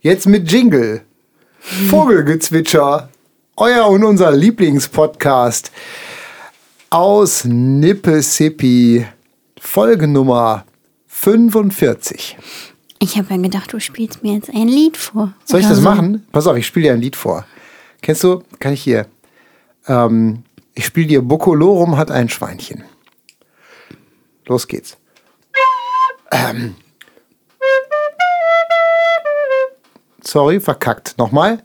[0.00, 1.02] Jetzt mit Jingle.
[1.90, 3.08] Vogelgezwitscher.
[3.56, 5.72] Euer und unser Lieblingspodcast
[6.88, 9.04] aus Nippesippi.
[9.60, 10.64] Folge Nummer
[11.08, 12.38] 45.
[13.00, 15.34] Ich habe ja gedacht, du spielst mir jetzt ein Lied vor.
[15.44, 15.82] Soll ich das so.
[15.82, 16.24] machen?
[16.30, 17.44] Pass auf, ich spiele dir ein Lied vor.
[18.00, 18.44] Kennst du?
[18.60, 19.06] Kann ich hier.
[19.88, 20.44] Ähm,
[20.74, 22.84] ich spiele dir Bocolorum hat ein Schweinchen.
[24.46, 24.96] Los geht's.
[26.30, 26.76] Ähm.
[30.30, 31.14] Sorry, verkackt.
[31.16, 31.62] Nochmal.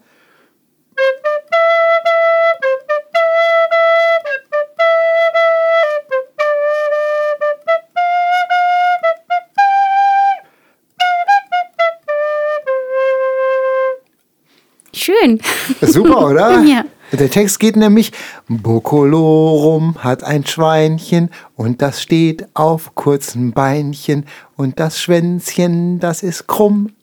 [14.94, 15.42] Schön.
[15.82, 16.62] Super, oder?
[16.66, 16.86] Ja.
[17.12, 18.14] Der Text geht nämlich,
[18.48, 26.48] Bocolorum hat ein Schweinchen und das steht auf kurzen Beinchen und das Schwänzchen, das ist
[26.48, 26.94] krumm.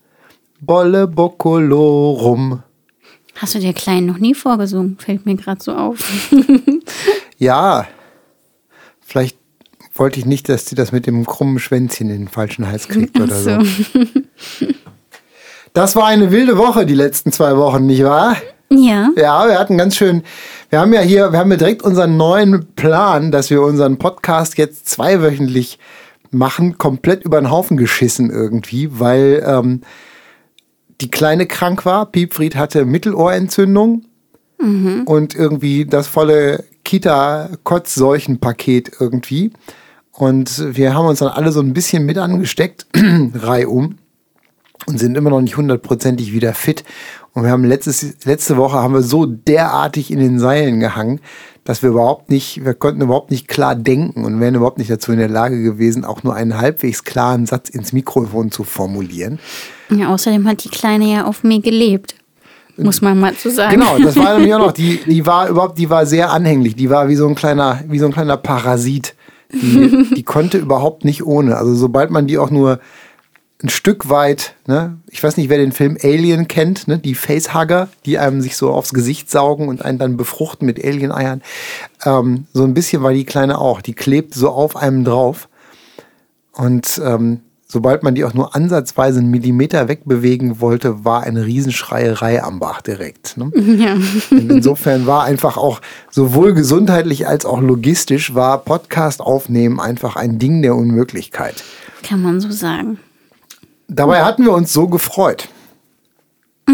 [0.61, 2.63] Bolle Bocolorum.
[3.37, 4.99] Hast du dir Klein noch nie vorgesungen?
[4.99, 5.99] Fällt mir gerade so auf.
[7.39, 7.87] Ja,
[9.01, 9.39] vielleicht
[9.95, 13.19] wollte ich nicht, dass sie das mit dem krummen Schwänzchen in den falschen Hals kriegt
[13.19, 13.61] oder so.
[13.63, 14.67] so.
[15.73, 18.37] Das war eine wilde Woche, die letzten zwei Wochen, nicht wahr?
[18.71, 19.11] Ja.
[19.17, 20.23] Ja, wir hatten ganz schön.
[20.69, 24.59] Wir haben ja hier, wir haben ja direkt unseren neuen Plan, dass wir unseren Podcast
[24.59, 25.79] jetzt zweiwöchentlich
[26.31, 29.83] machen, komplett über den Haufen geschissen irgendwie, weil ähm,
[31.01, 32.07] die Kleine krank war.
[32.07, 34.05] Piepfried hatte Mittelohrentzündung
[35.07, 39.53] und irgendwie das volle Kita-Kotzseuchenpaket irgendwie.
[40.13, 42.87] Und wir haben uns dann alle so ein bisschen mit angesteckt,
[43.35, 43.97] reihum
[44.87, 46.85] und sind immer noch nicht hundertprozentig wieder fit.
[47.33, 51.21] Und wir haben letztes, letzte Woche haben wir so derartig in den Seilen gehangen,
[51.65, 55.13] dass wir überhaupt nicht, wir konnten überhaupt nicht klar denken und wären überhaupt nicht dazu
[55.13, 59.39] in der Lage gewesen, auch nur einen halbwegs klaren Satz ins Mikrofon zu formulieren.
[59.91, 60.09] ja.
[60.09, 62.17] Außerdem hat die Kleine ja auf mir gelebt.
[62.77, 63.79] Muss man mal so sagen.
[63.79, 66.91] Genau, das war nämlich auch noch, die, die war überhaupt, die war sehr anhänglich, die
[66.91, 69.15] war wie so ein kleiner, wie so ein kleiner Parasit.
[69.53, 71.57] Die, die konnte überhaupt nicht ohne.
[71.57, 72.79] Also sobald man die auch nur
[73.63, 77.89] ein Stück weit, ne, ich weiß nicht, wer den Film Alien kennt, ne, die Facehugger,
[78.07, 81.43] die einem sich so aufs Gesicht saugen und einen dann befruchten mit Alien-Eiern.
[82.05, 83.83] Ähm, so ein bisschen war die Kleine auch.
[83.83, 85.49] Die klebt so auf einem drauf.
[86.53, 92.43] Und ähm, sobald man die auch nur ansatzweise einen Millimeter wegbewegen wollte, war eine Riesenschreierei
[92.43, 93.37] am Bach direkt.
[93.37, 93.51] Ne?
[93.81, 93.97] Ja.
[94.31, 100.63] Insofern war einfach auch sowohl gesundheitlich als auch logistisch war Podcast aufnehmen einfach ein Ding
[100.63, 101.63] der Unmöglichkeit.
[102.03, 102.99] Kann man so sagen.
[103.93, 105.49] Dabei hatten wir uns so gefreut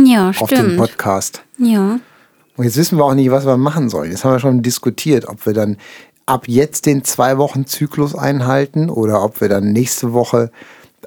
[0.05, 0.77] Ja, auf den stimmt.
[0.77, 1.43] Podcast.
[1.57, 1.99] Ja.
[2.57, 4.11] Und jetzt wissen wir auch nicht, was wir machen sollen.
[4.11, 5.79] Jetzt haben wir schon diskutiert, ob wir dann
[6.27, 10.51] ab jetzt den zwei Wochen Zyklus einhalten oder ob wir dann nächste Woche,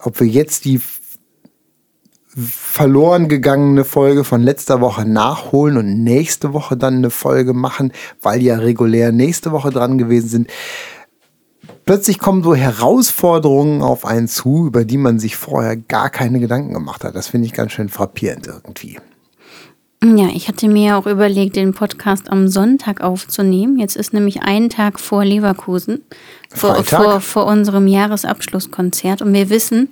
[0.01, 0.81] ob wir jetzt die
[2.35, 8.39] verloren gegangene Folge von letzter Woche nachholen und nächste Woche dann eine Folge machen, weil
[8.39, 10.47] die ja regulär nächste Woche dran gewesen sind.
[11.89, 16.71] Plötzlich kommen so Herausforderungen auf einen zu, über die man sich vorher gar keine Gedanken
[16.71, 17.15] gemacht hat.
[17.15, 18.99] Das finde ich ganz schön frappierend irgendwie.
[20.03, 23.79] Ja, ich hatte mir auch überlegt, den Podcast am Sonntag aufzunehmen.
[23.79, 26.03] Jetzt ist nämlich ein Tag vor Leverkusen,
[26.51, 29.23] vor, vor, vor unserem Jahresabschlusskonzert.
[29.23, 29.89] Und wir wissen,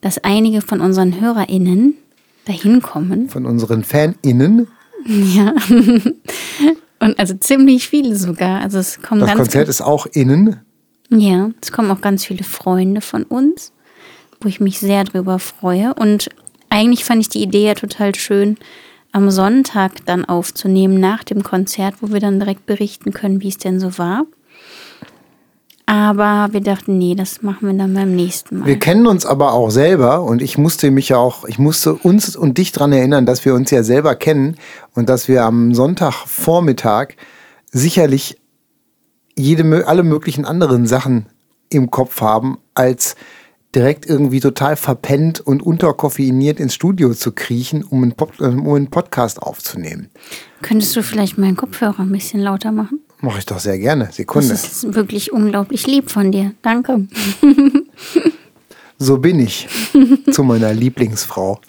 [0.00, 1.94] dass einige von unseren HörerInnen
[2.46, 3.28] dahin kommen.
[3.28, 4.66] Von unseren FanInnen
[5.06, 5.54] Ja.
[7.00, 8.60] Und also ziemlich viele sogar.
[8.60, 10.62] Also es kommen Das Konzert ist auch innen.
[11.10, 13.72] Ja, es kommen auch ganz viele Freunde von uns,
[14.40, 15.94] wo ich mich sehr drüber freue.
[15.94, 16.28] Und
[16.70, 18.58] eigentlich fand ich die Idee ja total schön,
[19.12, 23.58] am Sonntag dann aufzunehmen nach dem Konzert, wo wir dann direkt berichten können, wie es
[23.58, 24.26] denn so war.
[25.86, 28.66] Aber wir dachten, nee, das machen wir dann beim nächsten Mal.
[28.66, 32.36] Wir kennen uns aber auch selber und ich musste mich ja auch, ich musste uns
[32.36, 34.58] und dich daran erinnern, dass wir uns ja selber kennen
[34.94, 37.14] und dass wir am Sonntagvormittag
[37.72, 38.36] sicherlich
[39.38, 41.26] jede, alle möglichen anderen Sachen
[41.70, 43.16] im Kopf haben, als
[43.74, 48.74] direkt irgendwie total verpennt und unterkoffeiniert ins Studio zu kriechen, um einen, Pod, äh, um
[48.74, 50.10] einen Podcast aufzunehmen.
[50.62, 53.00] Könntest du vielleicht meinen Kopfhörer ein bisschen lauter machen?
[53.20, 54.06] Mache ich doch sehr gerne.
[54.06, 54.52] Das Sekunde.
[54.52, 56.52] ist wirklich unglaublich lieb von dir.
[56.62, 57.08] Danke.
[58.98, 59.68] So bin ich
[60.32, 61.60] zu meiner Lieblingsfrau.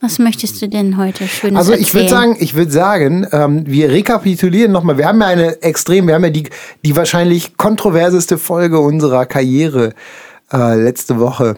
[0.00, 3.90] Was möchtest du denn heute schönes Also ich würde sagen, ich würde sagen, ähm, wir
[3.90, 4.98] rekapitulieren nochmal.
[4.98, 6.48] Wir haben ja eine extrem, wir haben ja die,
[6.84, 9.94] die wahrscheinlich kontroverseste Folge unserer Karriere
[10.52, 11.56] äh, letzte Woche,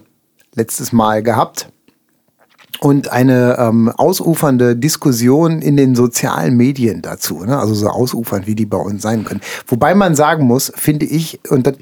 [0.54, 1.68] letztes Mal gehabt.
[2.80, 7.44] Und eine ähm, ausufernde Diskussion in den sozialen Medien dazu.
[7.44, 7.58] Ne?
[7.58, 9.40] Also so ausufernd, wie die bei uns sein können.
[9.66, 11.74] Wobei man sagen muss, finde ich, und das,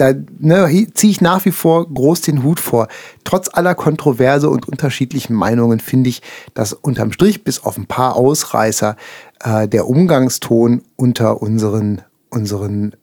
[0.00, 2.88] da ne, ziehe ich nach wie vor groß den Hut vor.
[3.24, 6.22] Trotz aller Kontroverse und unterschiedlichen Meinungen finde ich,
[6.54, 8.96] dass unterm Strich bis auf ein paar Ausreißer
[9.44, 12.00] äh, der Umgangston unter unseren,
[12.30, 12.96] unseren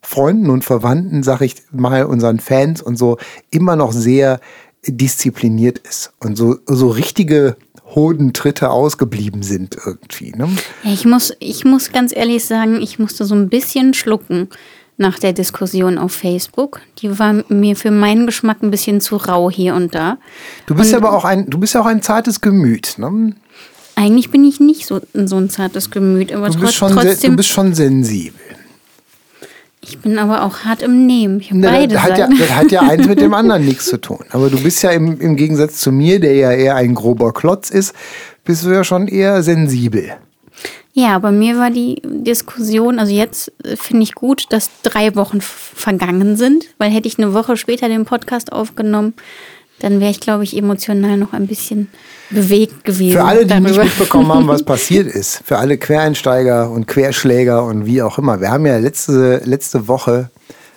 [0.00, 3.18] Freunden und Verwandten, sag ich mal, unseren Fans und so,
[3.50, 4.40] immer noch sehr
[4.86, 7.56] diszipliniert ist und so, so richtige
[7.94, 10.32] Hodentritte ausgeblieben sind irgendwie.
[10.32, 10.48] Ne?
[10.84, 14.48] Ich, muss, ich muss ganz ehrlich sagen, ich musste so ein bisschen schlucken
[14.96, 16.80] nach der Diskussion auf Facebook.
[16.98, 20.18] Die war mir für meinen Geschmack ein bisschen zu rau hier und da.
[20.66, 22.94] Du bist und, aber auch ein, du bist ja auch ein zartes Gemüt.
[22.98, 23.34] Ne?
[23.96, 27.30] Eigentlich bin ich nicht so, so ein zartes Gemüt, aber du bist, trotz, schon trotzdem.
[27.32, 28.40] du bist schon sensibel.
[29.80, 31.40] Ich bin aber auch hart im Nehmen.
[31.40, 33.86] Ich habe Ne, beide das, hat ja, das hat ja eins mit dem anderen nichts
[33.86, 34.24] zu tun.
[34.30, 37.68] Aber du bist ja im, im Gegensatz zu mir, der ja eher ein grober Klotz
[37.68, 37.94] ist,
[38.44, 40.14] bist du ja schon eher sensibel.
[40.96, 45.40] Ja, aber mir war die Diskussion, also jetzt äh, finde ich gut, dass drei Wochen
[45.40, 49.14] vergangen sind, weil hätte ich eine Woche später den Podcast aufgenommen,
[49.80, 51.88] dann wäre ich, glaube ich, emotional noch ein bisschen
[52.30, 53.18] bewegt gewesen.
[53.18, 53.84] Für alle, die nicht darüber.
[53.84, 58.40] mitbekommen haben, was passiert ist, für alle Quereinsteiger und Querschläger und wie auch immer.
[58.40, 60.30] Wir haben ja letzte, letzte Woche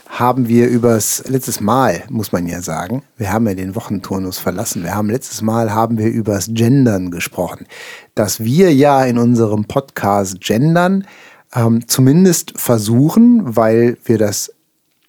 [0.09, 4.83] haben wir übers, letztes Mal, muss man ja sagen, wir haben ja den Wochenturnus verlassen.
[4.83, 7.67] Wir haben letztes Mal haben wir übers Gendern gesprochen.
[8.15, 11.05] Dass wir ja in unserem Podcast gendern,
[11.53, 14.53] ähm, zumindest versuchen, weil wir das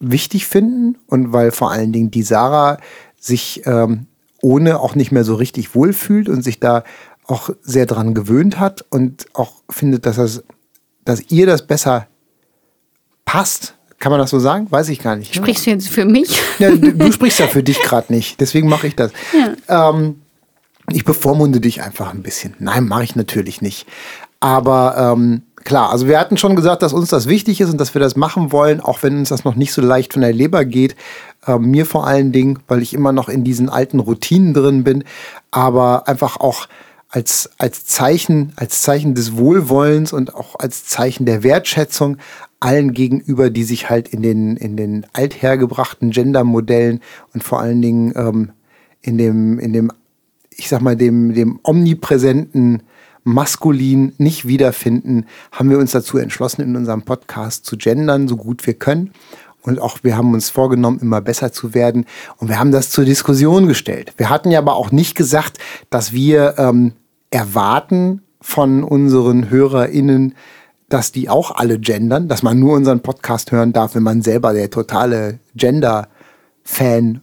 [0.00, 2.78] wichtig finden und weil vor allen Dingen die Sarah
[3.18, 4.06] sich ähm,
[4.40, 6.84] ohne auch nicht mehr so richtig wohlfühlt und sich da
[7.26, 10.44] auch sehr dran gewöhnt hat und auch findet, dass, das,
[11.04, 12.06] dass ihr das besser
[13.24, 13.77] passt.
[13.98, 14.66] Kann man das so sagen?
[14.70, 15.34] Weiß ich gar nicht.
[15.34, 15.42] ne?
[15.42, 16.40] Sprichst du jetzt für mich?
[16.58, 19.10] Ja, du, du sprichst ja für dich gerade nicht, deswegen mache ich das.
[19.68, 20.22] Ähm,
[20.90, 22.54] ich bevormunde dich einfach ein bisschen.
[22.58, 23.86] Nein, mache ich natürlich nicht.
[24.40, 27.94] Aber ähm, klar, also wir hatten schon gesagt, dass uns das wichtig ist und dass
[27.94, 30.64] wir das machen wollen, auch wenn uns das noch nicht so leicht von der Leber
[30.64, 30.94] geht.
[31.46, 35.04] Ähm, mir vor allen Dingen, weil ich immer noch in diesen alten Routinen drin bin,
[35.50, 36.68] aber einfach auch
[37.10, 42.18] als, als Zeichen, als Zeichen des Wohlwollens und auch als Zeichen der Wertschätzung
[42.60, 47.00] allen gegenüber, die sich halt in den, in den althergebrachten Gendermodellen
[47.34, 48.50] und vor allen Dingen ähm,
[49.00, 49.92] in dem, in dem,
[50.50, 52.82] ich sag mal, dem, dem omnipräsenten
[53.24, 58.66] Maskulin nicht wiederfinden, haben wir uns dazu entschlossen, in unserem Podcast zu gendern, so gut
[58.66, 59.12] wir können.
[59.62, 62.06] Und auch wir haben uns vorgenommen, immer besser zu werden.
[62.38, 64.14] Und wir haben das zur Diskussion gestellt.
[64.16, 65.58] Wir hatten ja aber auch nicht gesagt,
[65.90, 66.92] dass wir ähm,
[67.30, 70.34] erwarten von unseren HörerInnen,
[70.88, 74.52] dass die auch alle gendern, dass man nur unseren Podcast hören darf, wenn man selber
[74.52, 77.20] der totale Gender-Fan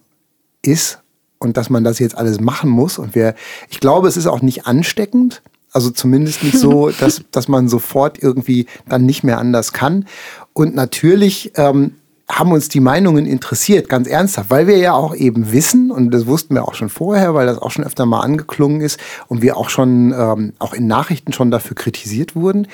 [0.62, 1.00] ist
[1.40, 2.98] und dass man das jetzt alles machen muss.
[2.98, 3.36] Und wir,
[3.70, 5.42] ich glaube, es ist auch nicht ansteckend.
[5.72, 10.06] Also zumindest nicht so, dass, dass man sofort irgendwie dann nicht mehr anders kann.
[10.54, 11.96] Und natürlich ähm,
[12.30, 16.26] haben uns die Meinungen interessiert, ganz ernsthaft, weil wir ja auch eben wissen, und das
[16.26, 19.58] wussten wir auch schon vorher, weil das auch schon öfter mal angeklungen ist und wir
[19.58, 22.68] auch schon ähm, auch in Nachrichten schon dafür kritisiert wurden,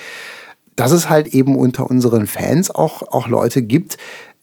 [0.76, 3.98] dass es halt eben unter unseren Fans auch, auch Leute gibt,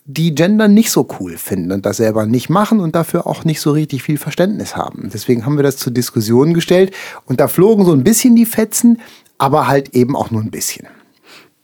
[0.05, 3.61] die Gender nicht so cool finden und das selber nicht machen und dafür auch nicht
[3.61, 5.11] so richtig viel Verständnis haben.
[5.13, 6.91] Deswegen haben wir das zur Diskussion gestellt
[7.25, 8.99] und da flogen so ein bisschen die Fetzen,
[9.37, 10.87] aber halt eben auch nur ein bisschen.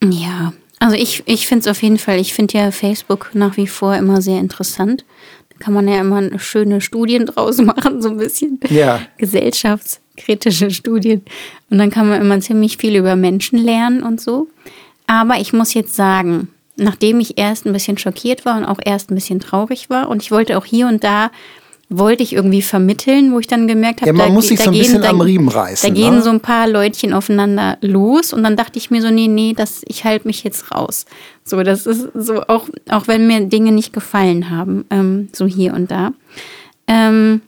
[0.04, 3.68] Ja, also ich, ich finde es auf jeden Fall, ich finde ja Facebook nach wie
[3.68, 5.06] vor immer sehr interessant.
[5.50, 8.60] Da kann man ja immer schöne Studien draus machen, so ein bisschen.
[8.70, 9.02] Ja.
[10.16, 11.22] Gesellschaftskritische Studien.
[11.70, 14.48] Und dann kann man immer ziemlich viel über Menschen lernen und so.
[15.08, 19.12] Aber ich muss jetzt sagen, nachdem ich erst ein bisschen schockiert war und auch erst
[19.12, 21.32] ein bisschen traurig war und ich wollte auch hier und da
[21.88, 24.72] wollte ich irgendwie vermitteln, wo ich dann gemerkt habe, Ja, man da, muss sich so
[24.72, 26.22] ein gehen, bisschen da, am Riemen reißen, Da gehen ne?
[26.24, 29.84] so ein paar Leutchen aufeinander los und dann dachte ich mir so, nee, nee, das,
[29.88, 31.06] ich halte mich jetzt raus.
[31.44, 35.76] So, das ist so, auch, auch wenn mir Dinge nicht gefallen haben, ähm, so hier
[35.76, 36.12] und da.
[36.88, 37.42] Ähm,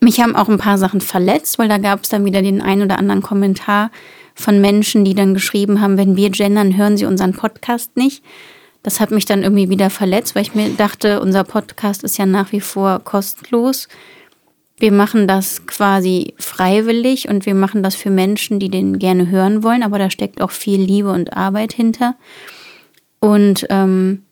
[0.00, 2.82] mich haben auch ein paar Sachen verletzt, weil da gab es dann wieder den einen
[2.82, 3.90] oder anderen Kommentar
[4.34, 8.22] von Menschen, die dann geschrieben haben, wenn wir gendern, hören sie unseren Podcast nicht.
[8.82, 12.26] Das hat mich dann irgendwie wieder verletzt, weil ich mir dachte, unser Podcast ist ja
[12.26, 13.88] nach wie vor kostenlos.
[14.78, 19.64] Wir machen das quasi freiwillig und wir machen das für Menschen, die den gerne hören
[19.64, 22.14] wollen, aber da steckt auch viel Liebe und Arbeit hinter.
[23.18, 24.22] Und ähm,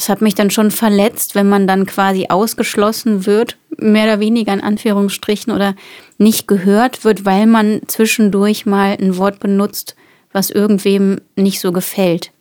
[0.00, 4.50] das hat mich dann schon verletzt, wenn man dann quasi ausgeschlossen wird, mehr oder weniger
[4.54, 5.74] in Anführungsstrichen, oder
[6.16, 9.96] nicht gehört wird, weil man zwischendurch mal ein Wort benutzt,
[10.32, 12.32] was irgendwem nicht so gefällt.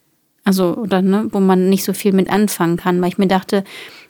[0.46, 3.66] Also, oder ne, wo man nicht so viel mit anfangen kann, weil ich mir dachte,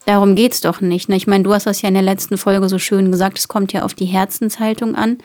[0.06, 1.10] darum geht's doch nicht.
[1.10, 1.16] Ne?
[1.16, 3.74] Ich meine, du hast das ja in der letzten Folge so schön gesagt, es kommt
[3.74, 5.14] ja auf die Herzenshaltung an.
[5.14, 5.22] Und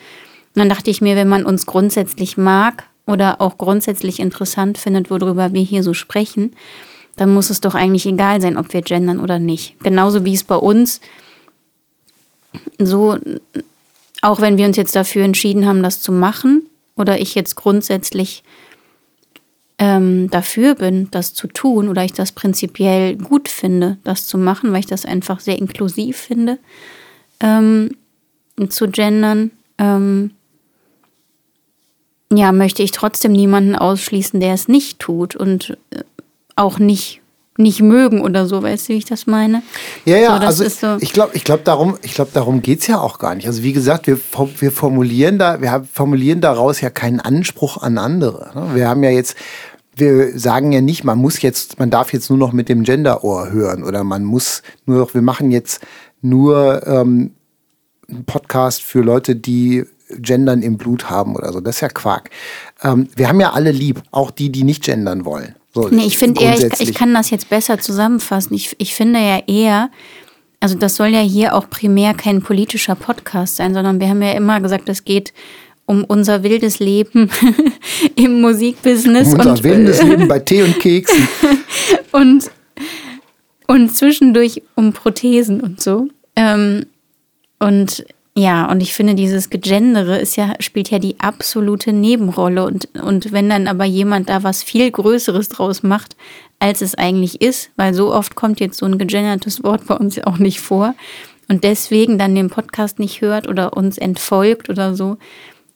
[0.54, 5.52] dann dachte ich mir, wenn man uns grundsätzlich mag oder auch grundsätzlich interessant findet, worüber
[5.52, 6.52] wir hier so sprechen,
[7.16, 9.78] dann muss es doch eigentlich egal sein, ob wir gendern oder nicht.
[9.80, 11.00] Genauso wie es bei uns
[12.78, 13.18] so,
[14.22, 16.66] auch wenn wir uns jetzt dafür entschieden haben, das zu machen,
[16.96, 18.44] oder ich jetzt grundsätzlich
[19.78, 24.72] ähm, dafür bin, das zu tun, oder ich das prinzipiell gut finde, das zu machen,
[24.72, 26.58] weil ich das einfach sehr inklusiv finde,
[27.40, 27.96] ähm,
[28.68, 30.30] zu gendern, ähm,
[32.32, 36.02] ja, möchte ich trotzdem niemanden ausschließen, der es nicht tut und äh,
[36.56, 37.20] auch nicht
[37.56, 39.62] nicht mögen oder so, weißt du, wie ich das meine?
[40.04, 42.98] Ja, ja, so, also so ich glaube, ich glaube, darum, ich glaube, darum geht's ja
[42.98, 43.46] auch gar nicht.
[43.46, 44.18] Also wie gesagt, wir,
[44.58, 48.50] wir formulieren da, wir formulieren daraus ja keinen Anspruch an andere.
[48.54, 48.74] Ne?
[48.74, 49.36] Wir haben ja jetzt,
[49.94, 53.52] wir sagen ja nicht, man muss jetzt, man darf jetzt nur noch mit dem Gender-Ohr
[53.52, 55.80] hören oder man muss nur noch, wir machen jetzt
[56.22, 57.34] nur ähm,
[58.08, 61.60] einen Podcast für Leute, die Gendern im Blut haben oder so.
[61.60, 62.30] Das ist ja Quark.
[62.82, 65.54] Ähm, wir haben ja alle lieb, auch die, die nicht gendern wollen.
[65.74, 68.54] So, nee, ich finde eher, ich, ich, kann das jetzt besser zusammenfassen.
[68.54, 69.90] Ich, ich finde ja eher,
[70.60, 74.32] also das soll ja hier auch primär kein politischer Podcast sein, sondern wir haben ja
[74.32, 75.32] immer gesagt, es geht
[75.86, 77.28] um unser wildes Leben
[78.16, 79.34] im Musikbusiness.
[79.34, 81.28] Um unser und, wildes Leben bei Tee und Keksen.
[82.12, 82.50] und,
[83.66, 86.08] und zwischendurch um Prothesen und so.
[86.36, 86.86] Ähm,
[87.58, 88.04] und
[88.36, 92.64] ja, und ich finde, dieses Gegendere ist ja, spielt ja die absolute Nebenrolle.
[92.66, 96.16] Und, und wenn dann aber jemand da was viel Größeres draus macht,
[96.58, 100.18] als es eigentlich ist, weil so oft kommt jetzt so ein gegendertes Wort bei uns
[100.24, 100.94] auch nicht vor
[101.48, 105.16] und deswegen dann den Podcast nicht hört oder uns entfolgt oder so,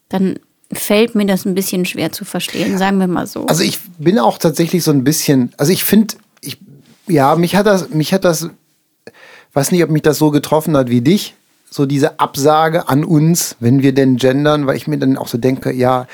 [0.09, 0.39] dann
[0.71, 3.45] fällt mir das ein bisschen schwer zu verstehen, sagen wir mal so.
[3.47, 6.57] Also ich bin auch tatsächlich so ein bisschen, also ich finde, ich,
[7.07, 8.49] ja, mich hat das, mich hat das,
[9.53, 11.35] weiß nicht, ob mich das so getroffen hat wie dich,
[11.69, 15.37] so diese Absage an uns, wenn wir denn gendern, weil ich mir dann auch so
[15.37, 16.07] denke, ja,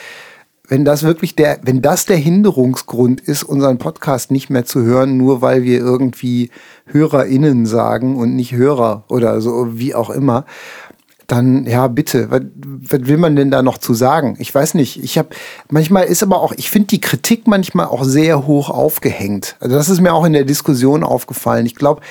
[0.68, 5.18] wenn das wirklich der, wenn das der Hinderungsgrund ist, unseren Podcast nicht mehr zu hören,
[5.18, 6.50] nur weil wir irgendwie
[6.88, 10.46] HörerInnen sagen und nicht Hörer oder so, wie auch immer,
[11.28, 14.36] dann ja, bitte, was, was will man denn da noch zu sagen?
[14.40, 15.04] Ich weiß nicht.
[15.04, 15.30] Ich habe
[15.70, 19.56] manchmal ist aber auch, ich finde die Kritik manchmal auch sehr hoch aufgehängt.
[19.60, 21.66] Also das ist mir auch in der Diskussion aufgefallen.
[21.66, 22.02] Ich glaube,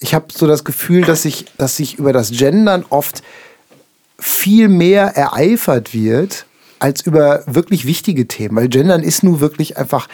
[0.00, 3.22] ich habe so das Gefühl, dass sich, dass sich über das Gendern oft
[4.18, 6.46] viel mehr ereifert wird
[6.78, 8.56] als über wirklich wichtige Themen.
[8.56, 10.08] Weil Gendern ist nun wirklich einfach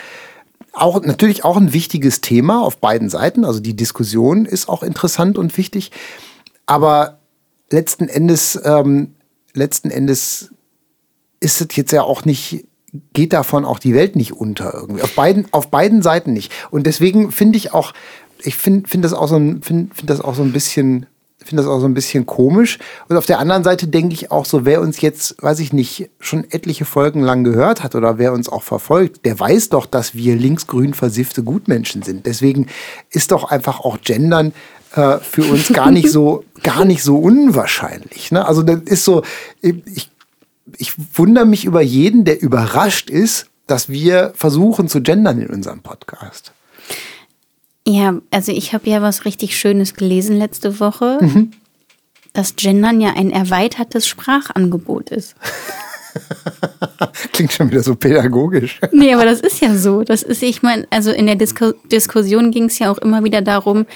[0.73, 3.45] auch natürlich auch ein wichtiges Thema auf beiden Seiten.
[3.45, 5.91] Also die Diskussion ist auch interessant und wichtig.
[6.67, 7.19] Aber
[7.71, 9.15] letzten Endes, ähm,
[9.53, 10.51] letzten Endes
[11.41, 12.67] ist es jetzt ja auch nicht,
[13.13, 15.03] geht davon auch die Welt nicht unter irgendwie.
[15.03, 16.53] Auf beiden, auf beiden Seiten nicht.
[16.71, 17.93] Und deswegen finde ich auch,
[18.45, 21.07] ich finde find das auch so ein, finde find das auch so ein bisschen
[21.45, 22.79] finde das auch so ein bisschen komisch.
[23.09, 26.09] Und auf der anderen Seite denke ich auch so, wer uns jetzt, weiß ich nicht,
[26.21, 30.15] schon etliche Folgen lang gehört hat oder wer uns auch verfolgt, der weiß doch, dass
[30.15, 32.27] wir linksgrün versiffte Gutmenschen sind.
[32.27, 32.69] Deswegen
[33.11, 34.53] ist doch einfach auch Gendern
[34.95, 38.31] äh, für uns gar nicht so, gar nicht so unwahrscheinlich.
[38.31, 38.47] Ne?
[38.47, 39.23] Also das ist so,
[39.61, 40.11] ich,
[40.77, 45.81] ich wundere mich über jeden, der überrascht ist, dass wir versuchen zu gendern in unserem
[45.81, 46.53] Podcast.
[47.87, 51.51] Ja, also ich habe ja was richtig Schönes gelesen letzte Woche, mhm.
[52.33, 55.35] dass Gendern ja ein erweitertes Sprachangebot ist.
[57.33, 58.81] Klingt schon wieder so pädagogisch.
[58.93, 60.03] Nee, aber das ist ja so.
[60.03, 63.41] Das ist, ich meine, also in der Disku Diskussion ging es ja auch immer wieder
[63.41, 63.87] darum,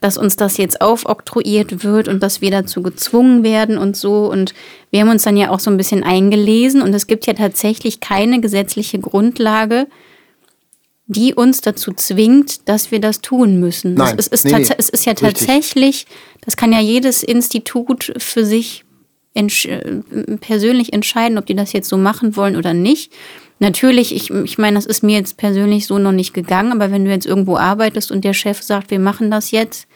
[0.00, 4.30] dass uns das jetzt aufoktroyiert wird und dass wir dazu gezwungen werden und so.
[4.30, 4.54] Und
[4.90, 8.00] wir haben uns dann ja auch so ein bisschen eingelesen und es gibt ja tatsächlich
[8.00, 9.86] keine gesetzliche Grundlage,
[11.06, 13.94] die uns dazu zwingt, dass wir das tun müssen.
[13.94, 16.06] Nein, es, ist, nee, nee, es ist ja tatsächlich,
[16.44, 18.84] das kann ja jedes Institut für sich
[19.34, 20.00] entsch äh,
[20.40, 23.12] persönlich entscheiden, ob die das jetzt so machen wollen oder nicht.
[23.58, 27.04] Natürlich, ich, ich meine, das ist mir jetzt persönlich so noch nicht gegangen, aber wenn
[27.04, 29.86] du jetzt irgendwo arbeitest und der Chef sagt, wir machen das jetzt,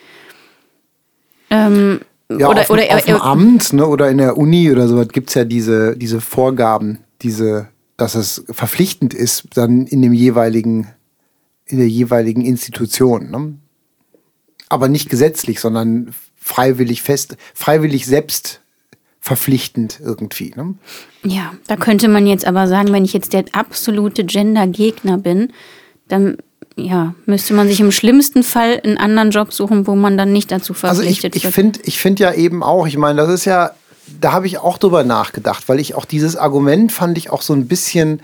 [1.51, 2.01] ähm,
[2.31, 5.31] ja, oder, auf, oder auf dem Amt ne, oder in der Uni oder sowas gibt
[5.31, 10.89] es ja diese, diese Vorgaben, diese, dass es verpflichtend ist, dann in dem jeweiligen
[11.69, 13.31] in der jeweiligen Institution.
[13.31, 13.55] Ne?
[14.69, 18.61] Aber nicht gesetzlich, sondern freiwillig fest, freiwillig selbst
[19.21, 20.55] verpflichtend irgendwie.
[20.57, 20.75] Ne?
[21.23, 25.53] Ja, da könnte man jetzt aber sagen, wenn ich jetzt der absolute Gender-Gegner bin,
[26.09, 26.39] dann
[26.77, 30.51] ja, müsste man sich im schlimmsten Fall einen anderen Job suchen, wo man dann nicht
[30.51, 33.45] dazu verpflichtet also ich, ich Find, ich finde ja eben auch, ich meine, das ist
[33.45, 33.73] ja,
[34.21, 37.53] da habe ich auch drüber nachgedacht, weil ich auch dieses Argument fand ich auch so
[37.53, 38.21] ein bisschen,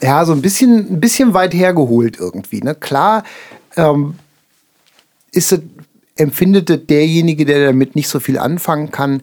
[0.00, 2.60] ja, so ein bisschen, ein bisschen weit hergeholt irgendwie.
[2.60, 2.74] Ne?
[2.74, 3.24] Klar
[3.76, 4.14] ähm,
[5.32, 5.60] ist es,
[6.16, 9.22] empfindet derjenige, der damit nicht so viel anfangen kann,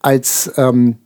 [0.00, 0.96] als, ähm,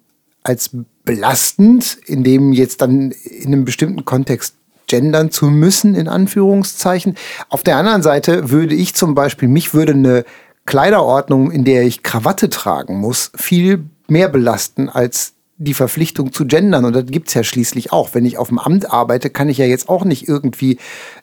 [0.43, 0.71] als
[1.05, 4.55] belastend, in dem jetzt dann in einem bestimmten Kontext
[4.87, 7.17] gendern zu müssen, in Anführungszeichen.
[7.49, 10.25] Auf der anderen Seite würde ich zum Beispiel, mich würde eine
[10.65, 16.85] Kleiderordnung, in der ich Krawatte tragen muss, viel mehr belasten als die Verpflichtung zu gendern.
[16.85, 18.11] Und das gibt's ja schließlich auch.
[18.13, 20.79] Wenn ich auf dem Amt arbeite, kann ich ja jetzt auch nicht irgendwie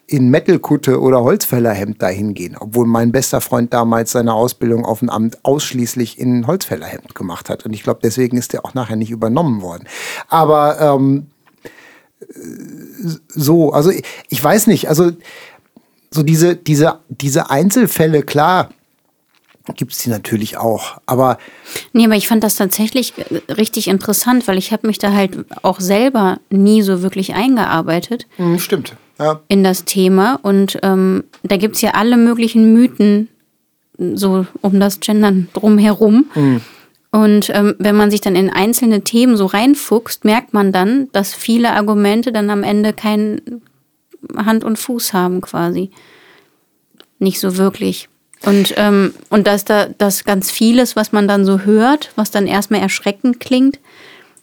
[0.07, 2.57] in Metalkutte oder Holzfällerhemd dahin gehen.
[2.59, 7.65] Obwohl mein bester Freund damals seine Ausbildung auf dem Amt ausschließlich in Holzfällerhemd gemacht hat.
[7.65, 9.87] Und ich glaube, deswegen ist der auch nachher nicht übernommen worden.
[10.27, 11.27] Aber ähm,
[13.27, 15.11] so, also ich, ich weiß nicht, also
[16.09, 18.69] so diese, diese, diese Einzelfälle, klar,
[19.71, 20.97] gibt es die natürlich auch.
[21.05, 21.37] Aber.
[21.93, 25.45] Nee, aber ich fand das tatsächlich äh, richtig interessant, weil ich habe mich da halt
[25.61, 28.27] auch selber nie so wirklich eingearbeitet.
[28.37, 28.95] Mhm, stimmt.
[29.19, 29.39] Ja.
[29.47, 30.39] In das Thema.
[30.41, 33.29] Und ähm, da gibt es ja alle möglichen Mythen
[33.97, 36.25] so um das Gendern drumherum.
[36.35, 36.61] Mhm.
[37.11, 41.33] Und ähm, wenn man sich dann in einzelne Themen so reinfuchst, merkt man dann, dass
[41.33, 43.61] viele Argumente dann am Ende kein
[44.35, 45.91] Hand und Fuß haben quasi.
[47.19, 48.09] Nicht so wirklich.
[48.45, 52.45] Und, ähm, und dass da dass ganz vieles, was man dann so hört, was dann
[52.45, 53.79] erstmal erschreckend klingt,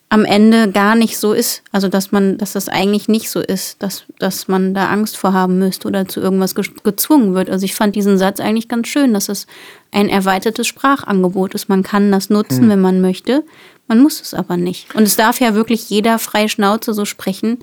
[0.09, 1.63] am Ende gar nicht so ist.
[1.71, 5.33] Also dass man, dass das eigentlich nicht so ist, dass, dass man da Angst vor
[5.33, 7.49] haben müsste oder zu irgendwas ge gezwungen wird.
[7.49, 9.47] Also ich fand diesen Satz eigentlich ganz schön, dass es
[9.93, 11.69] ein erweitertes Sprachangebot ist.
[11.69, 12.69] Man kann das nutzen, hm.
[12.71, 13.45] wenn man möchte.
[13.87, 14.95] Man muss es aber nicht.
[14.95, 17.59] Und es darf ja wirklich jeder frei Schnauze so sprechen,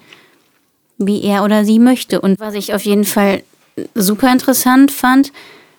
[0.97, 2.21] wie er oder sie möchte.
[2.21, 3.43] Und was ich auf jeden Fall
[3.93, 5.31] super interessant fand,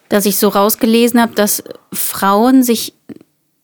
[0.09, 1.63] dass ich so rausgelesen habe, dass
[1.93, 2.95] Frauen sich,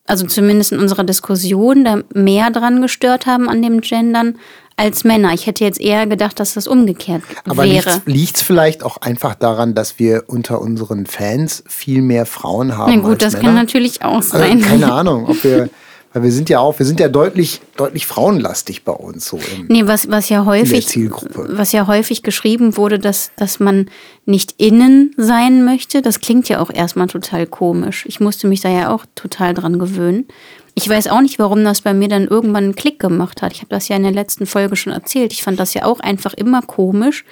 [0.07, 4.39] also zumindest in unserer Diskussion, da mehr dran gestört haben an dem Gendern
[4.77, 5.33] als Männer.
[5.33, 7.93] Ich hätte jetzt eher gedacht, dass das umgekehrt Aber wäre.
[7.93, 12.77] Aber liegt es vielleicht auch einfach daran, dass wir unter unseren Fans viel mehr Frauen
[12.77, 12.95] haben?
[12.95, 13.45] Na gut, das Männer?
[13.47, 14.59] kann natürlich auch also sein.
[14.59, 15.71] Also, keine Ahnung, ob wir
[16.15, 19.37] Weil wir sind ja auch, wir sind ja deutlich, deutlich frauenlastig bei uns so.
[19.37, 20.87] Im, nee, was, was ja häufig,
[21.35, 23.91] was ja häufig geschrieben wurde, dass, dass man
[24.25, 28.07] nicht innen sein möchte, das klingt ja auch erstmal total komisch.
[28.07, 30.29] Ich musste mich da ja auch total dran gewöhnen.
[30.77, 33.53] Ich weiß auch nicht, warum das bei mir dann irgendwann einen Klick gemacht hat.
[33.53, 35.33] Ich habe das ja in der letzten Folge schon erzählt.
[35.33, 37.25] Ich fand das ja auch einfach immer komisch.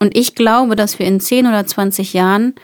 [0.00, 2.54] Und ich glaube, dass wir in 10 oder 20 Jahren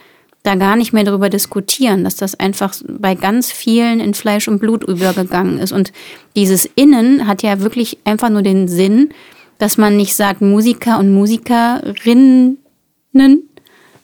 [0.49, 4.61] da gar nicht mehr darüber diskutieren, dass das einfach bei ganz vielen in Fleisch und
[4.61, 5.73] Blut übergegangen ist.
[5.73, 5.93] Und
[6.37, 9.11] dieses Innen hat ja wirklich einfach nur den Sinn,
[9.59, 12.59] dass man nicht sagt Musiker und Musikerinnen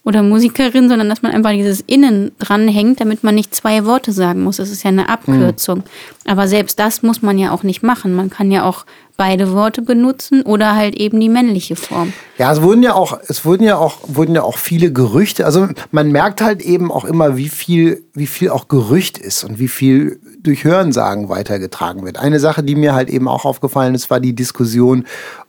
[0.04, 4.42] oder Musikerin, sondern dass man einfach dieses Innen dranhängt, damit man nicht zwei Worte sagen
[4.42, 4.58] muss.
[4.58, 5.78] Das ist ja eine Abkürzung.
[5.78, 6.30] Mhm.
[6.30, 8.14] Aber selbst das muss man ja auch nicht machen.
[8.14, 8.84] Man kann ja auch
[9.16, 12.12] beide Worte benutzen oder halt eben die männliche Form.
[12.36, 15.46] Ja, es wurden ja auch, es wurden ja auch, wurden ja auch viele Gerüchte.
[15.46, 19.58] Also man merkt halt eben auch immer, wie viel, wie viel auch Gerücht ist und
[19.58, 22.18] wie viel durch Hörensagen weitergetragen wird.
[22.18, 25.06] Eine Sache, die mir halt eben auch aufgefallen ist, war die Diskussion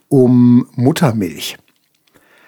[0.07, 1.57] um Muttermilch.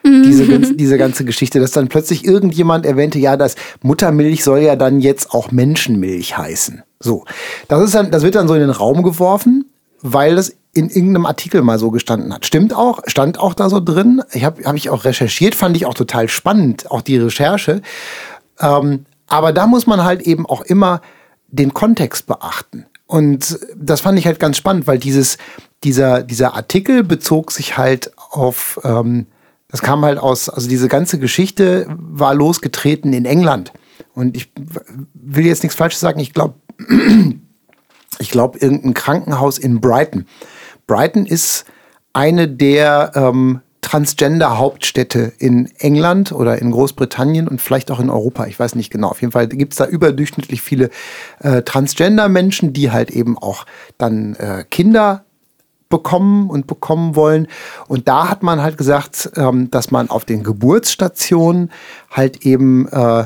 [0.07, 0.77] Diese, mhm.
[0.77, 5.33] diese ganze Geschichte, dass dann plötzlich irgendjemand erwähnte, ja, das Muttermilch soll ja dann jetzt
[5.33, 6.83] auch Menschenmilch heißen.
[6.99, 7.25] So.
[7.67, 9.65] Das ist dann, das wird dann so in den Raum geworfen,
[10.01, 12.45] weil das in irgendeinem Artikel mal so gestanden hat.
[12.45, 14.21] Stimmt auch, stand auch da so drin.
[14.31, 17.81] Ich habe hab ich auch recherchiert, fand ich auch total spannend, auch die Recherche.
[18.59, 21.01] Ähm, aber da muss man halt eben auch immer
[21.49, 22.85] den Kontext beachten.
[23.07, 25.37] Und das fand ich halt ganz spannend, weil dieses,
[25.83, 29.27] dieser, dieser Artikel bezog sich halt auf, ähm,
[29.69, 33.73] das kam halt aus, also diese ganze Geschichte war losgetreten in England.
[34.13, 34.51] Und ich
[35.13, 36.55] will jetzt nichts Falsches sagen, ich glaube,
[38.19, 40.25] ich glaube, irgendein Krankenhaus in Brighton.
[40.87, 41.65] Brighton ist
[42.13, 48.45] eine der ähm, Transgender-Hauptstädte in England oder in Großbritannien und vielleicht auch in Europa.
[48.47, 49.09] Ich weiß nicht genau.
[49.09, 50.89] Auf jeden Fall gibt es da überdurchschnittlich viele
[51.39, 53.65] äh, Transgender-Menschen, die halt eben auch
[53.97, 55.23] dann äh, Kinder
[55.89, 57.47] bekommen und bekommen wollen.
[57.87, 61.71] Und da hat man halt gesagt, ähm, dass man auf den Geburtsstationen
[62.11, 63.25] halt eben äh,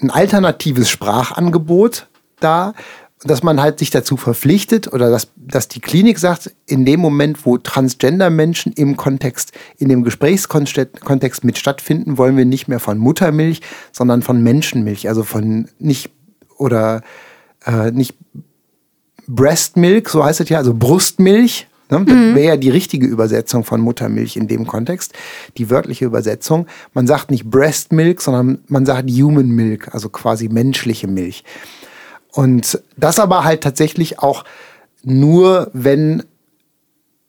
[0.00, 2.06] ein alternatives Sprachangebot
[2.40, 2.72] da
[3.22, 7.44] dass man halt sich dazu verpflichtet oder dass, dass die Klinik sagt, in dem Moment,
[7.44, 13.60] wo Transgender-Menschen im Kontext, in dem Gesprächskontext mit stattfinden, wollen wir nicht mehr von Muttermilch,
[13.92, 16.10] sondern von Menschenmilch, also von nicht
[16.56, 17.02] oder
[17.66, 18.14] äh, nicht
[19.26, 21.66] Breast Milk, so heißt es ja, also Brustmilch.
[21.90, 22.04] Ne?
[22.04, 22.34] Das mhm.
[22.34, 25.12] wäre ja die richtige Übersetzung von Muttermilch in dem Kontext,
[25.56, 26.66] die wörtliche Übersetzung.
[26.94, 31.44] Man sagt nicht Breast Milk, sondern man sagt Human Milk, also quasi menschliche Milch.
[32.32, 34.44] Und das aber halt tatsächlich auch
[35.02, 36.22] nur, wenn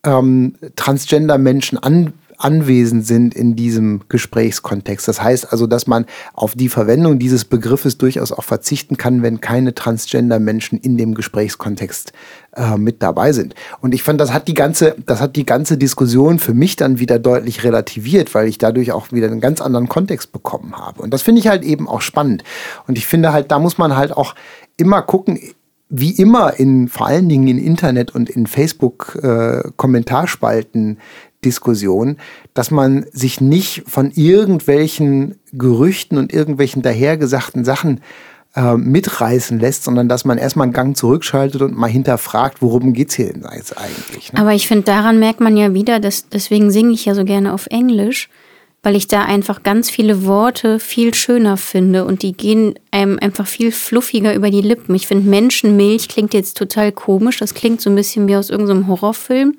[0.04, 2.12] ähm, Transgender-Menschen an,
[2.44, 5.06] anwesend sind in diesem Gesprächskontext.
[5.08, 9.40] Das heißt also, dass man auf die Verwendung dieses Begriffes durchaus auch verzichten kann, wenn
[9.40, 12.12] keine Transgender-Menschen in dem Gesprächskontext
[12.56, 13.54] äh, mit dabei sind.
[13.80, 16.98] Und ich fand, das hat die ganze, das hat die ganze Diskussion für mich dann
[16.98, 21.02] wieder deutlich relativiert, weil ich dadurch auch wieder einen ganz anderen Kontext bekommen habe.
[21.02, 22.44] Und das finde ich halt eben auch spannend.
[22.86, 24.34] Und ich finde halt, da muss man halt auch
[24.76, 25.38] immer gucken,
[25.94, 30.98] wie immer in vor allen Dingen in Internet und in Facebook äh, Kommentarspalten
[31.44, 32.16] Diskussion,
[32.54, 38.00] dass man sich nicht von irgendwelchen Gerüchten und irgendwelchen dahergesagten Sachen
[38.54, 43.08] äh, mitreißen lässt, sondern dass man erstmal einen Gang zurückschaltet und mal hinterfragt, worum geht
[43.08, 44.32] es hier denn jetzt eigentlich.
[44.32, 44.38] Ne?
[44.38, 47.52] Aber ich finde, daran merkt man ja wieder, dass, deswegen singe ich ja so gerne
[47.54, 48.28] auf Englisch,
[48.82, 53.46] weil ich da einfach ganz viele Worte viel schöner finde und die gehen einem einfach
[53.46, 54.94] viel fluffiger über die Lippen.
[54.94, 58.88] Ich finde, Menschenmilch klingt jetzt total komisch, das klingt so ein bisschen wie aus irgendeinem
[58.88, 59.56] Horrorfilm.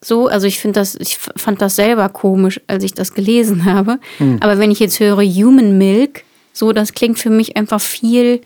[0.00, 3.98] So, also ich finde das, ich fand das selber komisch, als ich das gelesen habe.
[4.18, 4.38] Mhm.
[4.40, 8.40] Aber wenn ich jetzt höre Human Milk, so, das klingt für mich einfach viel,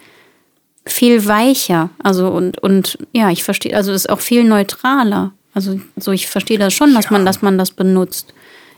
[0.86, 1.90] viel weicher.
[2.02, 5.32] Also und, und ja, ich verstehe, also es ist auch viel neutraler.
[5.54, 7.12] Also so, ich verstehe das schon, dass ja.
[7.12, 8.32] man, dass man das benutzt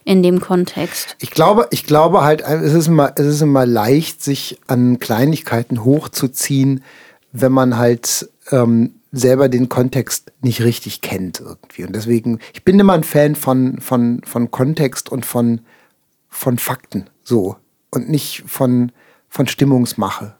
[0.04, 1.16] in dem Kontext.
[1.20, 5.84] Ich glaube, ich glaube halt, es ist immer, es ist immer leicht, sich an Kleinigkeiten
[5.84, 6.82] hochzuziehen,
[7.32, 11.84] wenn man halt ähm, selber den Kontext nicht richtig kennt irgendwie.
[11.84, 15.60] Und deswegen, ich bin immer ein Fan von, von, von Kontext und von,
[16.28, 17.56] von Fakten so
[17.90, 18.92] und nicht von,
[19.28, 20.34] von Stimmungsmache.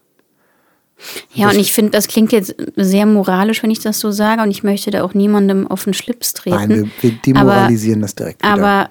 [1.32, 4.50] Ja, und ich finde, das klingt jetzt sehr moralisch, wenn ich das so sage, und
[4.50, 6.56] ich möchte da auch niemandem auf den Schlips treten.
[6.56, 8.42] Nein, wir, wir demoralisieren aber, das direkt.
[8.42, 8.52] Wieder.
[8.52, 8.90] Aber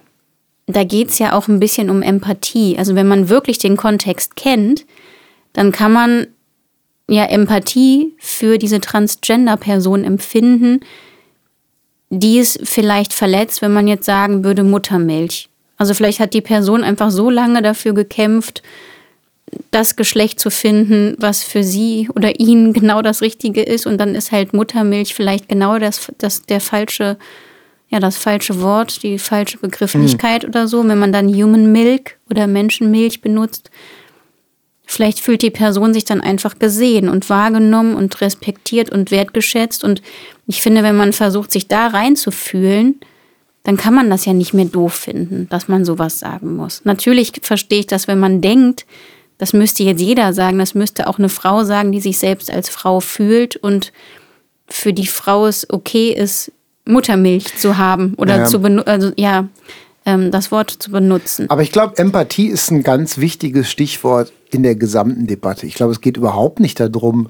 [0.68, 2.78] da geht es ja auch ein bisschen um Empathie.
[2.78, 4.86] Also wenn man wirklich den Kontext kennt,
[5.54, 6.28] dann kann man
[7.14, 10.82] ja Empathie für diese Transgender-Person empfinden,
[12.10, 15.50] die es vielleicht verletzt, wenn man jetzt sagen würde Muttermilch.
[15.78, 18.62] Also vielleicht hat die Person einfach so lange dafür gekämpft,
[19.72, 23.86] das Geschlecht zu finden, was für sie oder ihn genau das Richtige ist.
[23.86, 27.18] Und dann ist halt Muttermilch vielleicht genau das, das der falsche,
[27.90, 30.50] ja, das falsche Wort, die falsche Begrifflichkeit mhm.
[30.50, 30.88] oder so.
[30.88, 33.70] Wenn man dann Human Milk oder Menschenmilch benutzt,
[34.94, 39.84] Vielleicht fühlt die Person sich dann einfach gesehen und wahrgenommen und respektiert und wertgeschätzt.
[39.84, 40.04] Und
[40.46, 43.00] ich finde, wenn man versucht, sich da reinzufühlen,
[43.64, 46.82] dann kann man das ja nicht mehr doof finden, dass man sowas sagen muss.
[46.84, 48.86] Natürlich verstehe ich das, wenn man denkt,
[49.40, 52.70] das müsste jetzt jeder sagen, das müsste auch eine Frau sagen, die sich selbst als
[52.70, 53.92] Frau fühlt und
[54.68, 56.52] für die Frau es okay ist,
[56.86, 58.46] Muttermilch zu haben oder ja.
[58.46, 58.90] zu benutzen.
[58.90, 59.48] Also ja,
[60.06, 61.50] ähm, das Wort zu benutzen.
[61.50, 65.66] Aber ich glaube, Empathie ist ein ganz wichtiges Stichwort in der gesamten Debatte.
[65.66, 67.30] Ich glaube, es geht überhaupt nicht darum,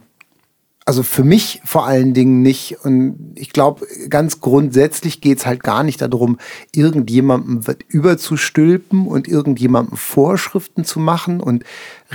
[0.85, 2.77] also für mich vor allen Dingen nicht.
[2.83, 6.37] Und ich glaube, ganz grundsätzlich geht es halt gar nicht darum,
[6.73, 11.63] irgendjemandem überzustülpen und irgendjemandem Vorschriften zu machen und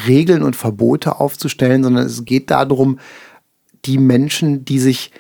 [0.07, 2.99] Regeln und Verbote aufzustellen, sondern es geht darum,
[3.85, 5.13] die Menschen, die sich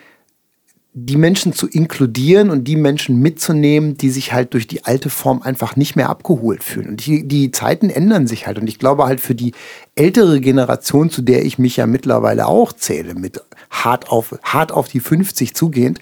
[0.94, 5.42] die Menschen zu inkludieren und die Menschen mitzunehmen, die sich halt durch die alte Form
[5.42, 6.88] einfach nicht mehr abgeholt fühlen.
[6.88, 8.58] Und die, die Zeiten ändern sich halt.
[8.58, 9.52] Und ich glaube halt für die
[9.94, 14.88] ältere Generation, zu der ich mich ja mittlerweile auch zähle, mit hart auf, hart auf
[14.88, 16.00] die 50 zugehend,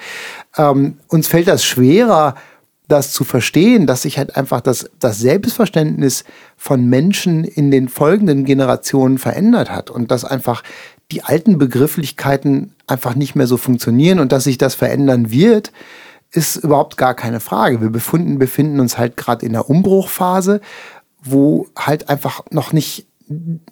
[0.57, 2.37] ähm, uns fällt das schwerer,
[2.89, 6.25] das zu verstehen, dass sich halt einfach das, das Selbstverständnis
[6.57, 10.63] von Menschen in den folgenden Generationen verändert hat und dass einfach
[11.11, 15.73] die alten Begrifflichkeiten einfach nicht mehr so funktionieren und dass sich das verändern wird,
[16.33, 17.81] ist überhaupt gar keine Frage.
[17.81, 20.61] Wir befinden, befinden uns halt gerade in der Umbruchphase,
[21.23, 23.07] wo halt einfach noch nicht,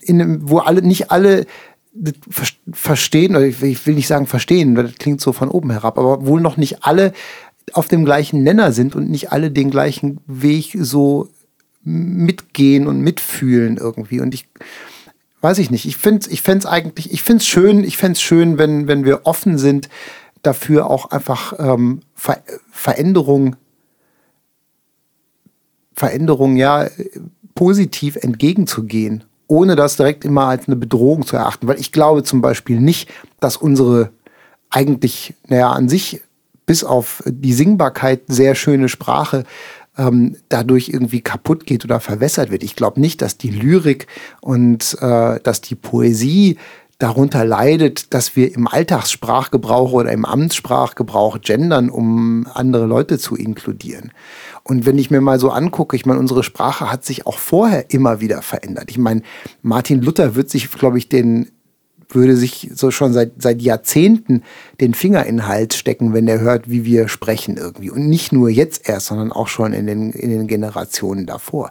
[0.00, 1.46] in, wo alle, nicht alle
[2.72, 6.40] verstehen, oder ich will nicht sagen verstehen, das klingt so von oben herab, aber wohl
[6.40, 7.12] noch nicht alle
[7.72, 11.29] auf dem gleichen Nenner sind und nicht alle den gleichen Weg so
[11.83, 14.20] mitgehen und mitfühlen irgendwie.
[14.20, 14.48] Und ich,
[15.44, 15.85] weiß ich nicht.
[15.85, 19.04] Ich finde ich fände es eigentlich, ich finde es schön, ich fände schön, wenn, wenn
[19.04, 19.90] wir offen sind,
[20.42, 23.54] dafür auch einfach ähm, Ver Veränderung,
[25.92, 26.88] Veränderung ja
[27.54, 31.68] positiv entgegenzugehen, ohne das direkt immer als eine Bedrohung zu erachten.
[31.68, 34.12] Weil ich glaube zum Beispiel nicht, dass unsere
[34.70, 36.22] eigentlich, naja, an sich
[36.64, 39.44] bis auf die Singbarkeit sehr schöne Sprache
[39.96, 42.62] ähm, dadurch irgendwie kaputt geht oder verwässert wird.
[42.62, 44.07] Ich glaube nicht, dass die Lyrik
[44.40, 46.57] und äh, dass die Poesie
[46.98, 54.12] darunter leidet, dass wir im Alltagssprachgebrauch oder im Amtssprachgebrauch gendern, um andere Leute zu inkludieren.
[54.62, 57.90] Und wenn ich mir mal so angucke, ich meine, unsere Sprache hat sich auch vorher
[57.90, 58.90] immer wieder verändert.
[58.90, 59.22] Ich meine,
[59.62, 61.50] Martin Luther wird sich, glaube ich, den
[62.10, 64.42] würde sich so schon seit, seit Jahrzehnten
[64.80, 67.90] den Finger in den Hals stecken, wenn er hört, wie wir sprechen irgendwie.
[67.90, 71.70] Und nicht nur jetzt erst, sondern auch schon in den, in den Generationen davor.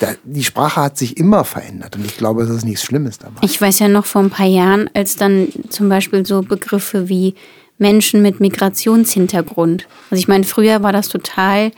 [0.00, 3.40] Da, die Sprache hat sich immer verändert und ich glaube, es ist nichts Schlimmes dabei.
[3.42, 7.34] Ich weiß ja noch vor ein paar Jahren, als dann zum Beispiel so Begriffe wie
[7.78, 9.86] Menschen mit Migrationshintergrund.
[10.10, 11.72] Also ich meine, früher war das total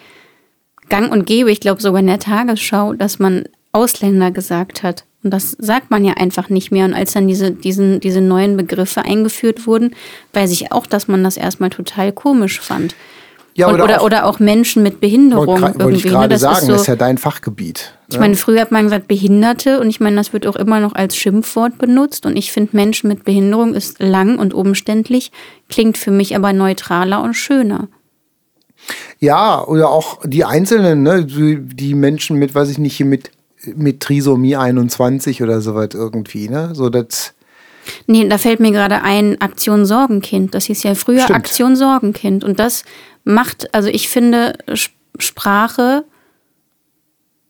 [0.88, 5.05] gang und gäbe, ich glaube sogar in der Tagesschau, dass man Ausländer gesagt hat.
[5.23, 6.85] Und das sagt man ja einfach nicht mehr.
[6.85, 9.95] Und als dann diese, diesen, diese neuen Begriffe eingeführt wurden,
[10.33, 12.95] weiß ich auch, dass man das erstmal total komisch fand.
[13.57, 15.47] Ja, oder, oder, auch, oder auch Menschen mit Behinderung.
[15.47, 16.11] Wollte wollt ich ne?
[16.11, 17.95] gerade sagen, ist so, das ist ja dein Fachgebiet.
[18.09, 18.21] Ich ja.
[18.21, 21.17] meine, früher hat man gesagt Behinderte und ich meine, das wird auch immer noch als
[21.17, 22.27] Schimpfwort benutzt.
[22.27, 25.33] Und ich finde, Menschen mit Behinderung ist lang und umständlich,
[25.71, 27.89] klingt für mich aber neutraler und schöner.
[29.21, 31.25] Ja, oder auch die Einzelnen, ne?
[31.25, 33.31] die Menschen mit, weiß ich nicht, hier mit
[33.64, 36.75] mit Trisomie 21 oder so was irgendwie, ne?
[36.75, 37.35] So das.
[38.07, 40.55] Nee, da fällt mir gerade ein Aktion Sorgenkind.
[40.55, 41.38] Das hieß ja früher Stimmt.
[41.38, 42.42] Aktion Sorgenkind.
[42.42, 42.85] Und das
[43.25, 44.59] macht, also ich finde,
[45.19, 46.05] Sprache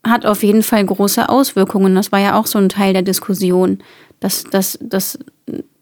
[0.03, 1.95] hat auf jeden Fall große Auswirkungen.
[1.95, 3.79] Das war ja auch so ein Teil der Diskussion,
[4.19, 5.19] dass, dass, dass,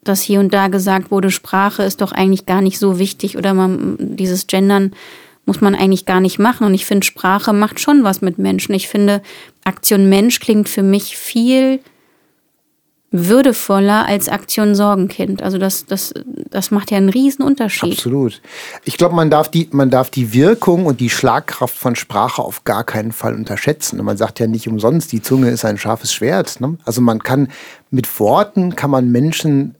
[0.03, 3.53] dass hier und da gesagt wurde, Sprache ist doch eigentlich gar nicht so wichtig oder
[3.53, 4.93] man, dieses Gendern
[5.45, 6.65] muss man eigentlich gar nicht machen.
[6.65, 8.73] Und ich finde, Sprache macht schon was mit Menschen.
[8.73, 9.21] Ich finde,
[9.63, 11.79] Aktion Mensch klingt für mich viel
[13.11, 15.41] würdevoller als Aktion Sorgenkind.
[15.41, 16.13] Also das, das,
[16.49, 17.93] das macht ja einen riesen Unterschied.
[17.93, 18.41] Absolut.
[18.83, 22.63] Ich glaube, man darf, die, man darf die Wirkung und die Schlagkraft von Sprache auf
[22.63, 23.99] gar keinen Fall unterschätzen.
[23.99, 26.59] Und man sagt ja nicht umsonst, die Zunge ist ein scharfes Schwert.
[26.59, 26.77] Ne?
[26.83, 27.49] Also man kann
[27.89, 29.75] mit Worten kann man Menschen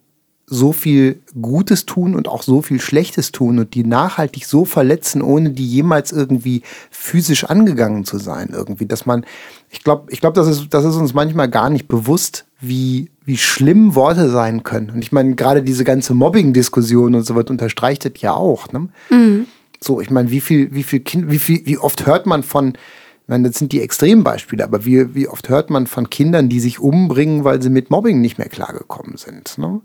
[0.48, 5.24] so viel Gutes tun und auch so viel Schlechtes tun und die nachhaltig so verletzen,
[5.24, 8.50] ohne die jemals irgendwie physisch angegangen zu sein.
[8.54, 9.26] Irgendwie, dass man,
[9.72, 13.38] ich glaube, ich glaube, das ist, das ist uns manchmal gar nicht bewusst, wie, wie
[13.38, 14.92] schlimm Worte sein können.
[14.92, 18.72] Und ich meine, gerade diese ganze Mobbing-Diskussion und so was unterstreicht das ja auch.
[18.72, 18.90] Ne?
[19.10, 19.48] Mhm.
[19.82, 22.70] So, ich meine, wie viel, wie viel Kind, wie viel, wie oft hört man von,
[22.70, 26.60] ich meine, das sind die Extrembeispiele, aber wie, wie oft hört man von Kindern, die
[26.60, 29.58] sich umbringen, weil sie mit Mobbing nicht mehr klargekommen sind?
[29.58, 29.82] Ne?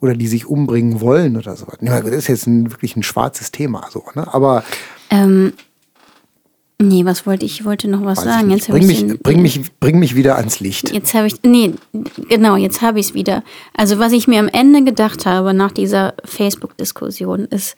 [0.00, 1.66] Oder die sich umbringen wollen oder so.
[1.80, 4.32] Ja, das ist jetzt ein, wirklich ein schwarzes Thema, so, ne?
[4.32, 4.64] Aber.
[5.10, 5.52] Ähm,
[6.78, 7.60] nee, was wollte ich?
[7.60, 8.50] Ich wollte noch was sagen.
[8.50, 10.90] Jetzt bring, mich, den, bring, mich, bring mich wieder ans Licht.
[10.92, 11.42] Jetzt habe ich.
[11.42, 11.74] Nee,
[12.28, 13.42] genau, jetzt habe ich es wieder.
[13.74, 17.76] Also, was ich mir am Ende gedacht habe nach dieser Facebook-Diskussion ist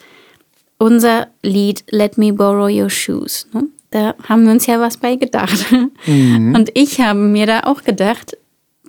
[0.79, 3.47] unser Lied Let Me Borrow Your Shoes.
[3.53, 3.69] Ne?
[3.91, 5.67] Da haben wir uns ja was bei gedacht.
[6.07, 6.55] Mhm.
[6.55, 8.37] Und ich habe mir da auch gedacht,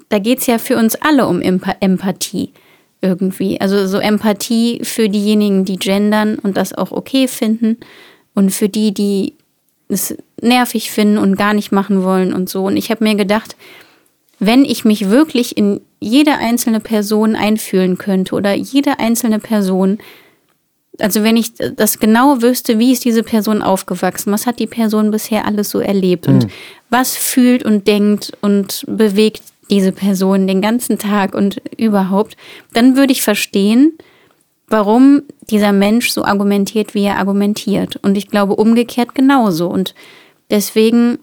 [0.10, 2.54] da geht es ja für uns alle um Empathie
[3.04, 3.60] irgendwie.
[3.62, 7.78] Also so Empathie für diejenigen, die gendern und das auch okay finden
[8.34, 9.34] und für die, die
[9.90, 12.66] es nervig finden und gar nicht machen wollen und so.
[12.66, 13.56] Und ich habe mir gedacht,
[14.40, 20.00] wenn ich mich wirklich in jede einzelne Person einfühlen könnte oder jede einzelne Person,
[21.00, 25.12] also wenn ich das genau wüsste, wie ist diese Person aufgewachsen, was hat die Person
[25.12, 26.36] bisher alles so erlebt mhm.
[26.36, 26.48] und
[26.90, 29.42] was fühlt und denkt und bewegt
[29.74, 32.38] diese Person den ganzen Tag und überhaupt,
[32.74, 33.94] dann würde ich verstehen,
[34.68, 37.96] warum dieser Mensch so argumentiert, wie er argumentiert.
[38.04, 39.68] Und ich glaube umgekehrt genauso.
[39.68, 39.96] Und
[40.52, 41.18] deswegen,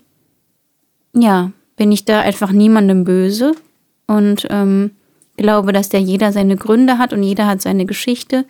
[1.14, 3.52] ja, bin ich da einfach niemandem böse
[4.08, 4.90] und ähm,
[5.36, 8.46] glaube, dass der jeder seine Gründe hat und jeder hat seine Geschichte.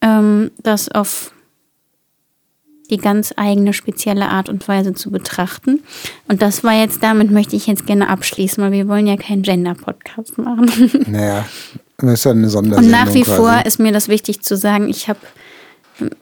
[0.00, 1.32] Ähm, das auf
[2.90, 5.80] die ganz eigene spezielle Art und Weise zu betrachten.
[6.26, 9.42] Und das war jetzt, damit möchte ich jetzt gerne abschließen, weil wir wollen ja keinen
[9.42, 10.70] Gender-Podcast machen.
[11.08, 11.46] Naja,
[11.98, 12.84] das ist ja eine Sondersendung.
[12.84, 13.36] Und nach wie quasi.
[13.36, 15.20] vor ist mir das wichtig zu sagen, ich habe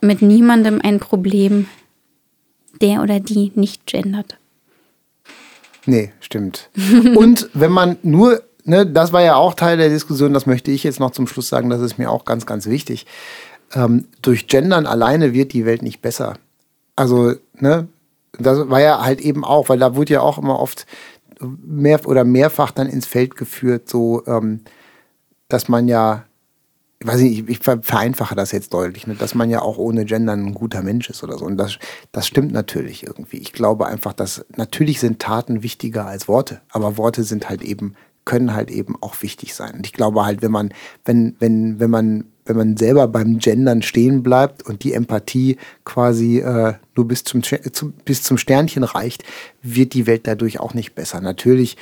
[0.00, 1.68] mit niemandem ein Problem,
[2.80, 4.38] der oder die nicht gendert.
[5.86, 6.70] Nee, stimmt.
[7.16, 10.84] Und wenn man nur, ne, das war ja auch Teil der Diskussion, das möchte ich
[10.84, 13.06] jetzt noch zum Schluss sagen, das ist mir auch ganz, ganz wichtig.
[13.72, 16.34] Ähm, durch Gendern alleine wird die Welt nicht besser
[16.96, 17.88] also, ne,
[18.38, 20.86] das war ja halt eben auch, weil da wurde ja auch immer oft
[21.40, 24.60] mehr oder mehrfach dann ins Feld geführt, so, ähm,
[25.48, 26.24] dass man ja,
[26.98, 30.46] ich weiß nicht, ich, vereinfache das jetzt deutlich, ne, dass man ja auch ohne Gendern
[30.46, 31.44] ein guter Mensch ist oder so.
[31.44, 31.78] Und das,
[32.12, 33.36] das stimmt natürlich irgendwie.
[33.36, 37.94] Ich glaube einfach, dass natürlich sind Taten wichtiger als Worte, aber Worte sind halt eben,
[38.24, 39.74] können halt eben auch wichtig sein.
[39.74, 40.72] Und ich glaube halt, wenn man,
[41.04, 46.38] wenn, wenn, wenn man wenn man selber beim Gendern stehen bleibt und die Empathie quasi
[46.38, 49.24] äh, nur bis zum, zu, bis zum Sternchen reicht,
[49.62, 51.20] wird die Welt dadurch auch nicht besser.
[51.20, 51.76] Natürlich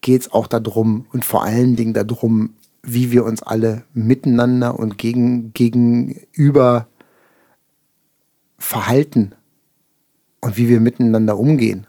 [0.00, 4.98] geht es auch darum und vor allen Dingen darum, wie wir uns alle miteinander und
[4.98, 6.86] gegen, gegenüber
[8.58, 9.34] verhalten
[10.40, 11.86] und wie wir miteinander umgehen.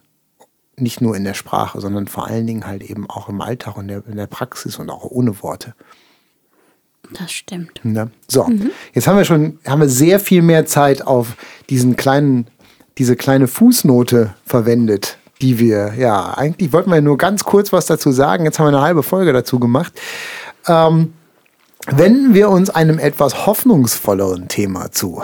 [0.76, 3.88] Nicht nur in der Sprache, sondern vor allen Dingen halt eben auch im Alltag und
[3.88, 5.76] der, in der Praxis und auch ohne Worte.
[7.14, 7.80] Das stimmt.
[7.84, 8.10] Ne?
[8.28, 8.50] So,
[8.94, 11.36] jetzt haben wir schon, haben wir sehr viel mehr Zeit auf
[11.70, 12.48] diesen kleinen,
[12.98, 18.12] diese kleine Fußnote verwendet, die wir, ja, eigentlich wollten wir nur ganz kurz was dazu
[18.12, 18.46] sagen.
[18.46, 19.94] Jetzt haben wir eine halbe Folge dazu gemacht.
[20.68, 21.14] Ähm,
[21.88, 25.22] wenden wir uns einem etwas hoffnungsvolleren Thema zu.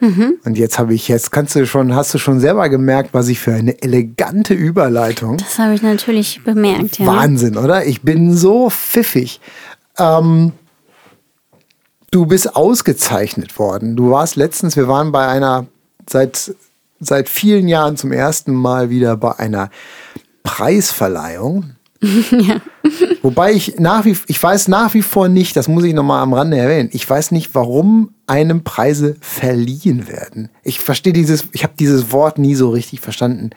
[0.00, 3.40] Und jetzt habe ich, jetzt kannst du schon, hast du schon selber gemerkt, was ich
[3.40, 5.38] für eine elegante Überleitung.
[5.38, 7.06] Das habe ich natürlich bemerkt, ja.
[7.06, 7.84] Wahnsinn, oder?
[7.84, 9.40] Ich bin so pfiffig.
[9.98, 10.52] Ähm,
[12.10, 13.96] du bist ausgezeichnet worden.
[13.96, 15.66] Du warst letztens, wir waren bei einer,
[16.08, 16.54] seit,
[17.00, 19.70] seit vielen Jahren zum ersten Mal wieder bei einer
[20.42, 21.74] Preisverleihung.
[23.22, 26.32] Wobei ich nach wie ich weiß nach wie vor nicht, das muss ich nochmal am
[26.32, 30.48] Rande erwähnen, ich weiß nicht, warum einem Preise verliehen werden.
[30.62, 33.50] Ich verstehe dieses, ich habe dieses Wort nie so richtig verstanden.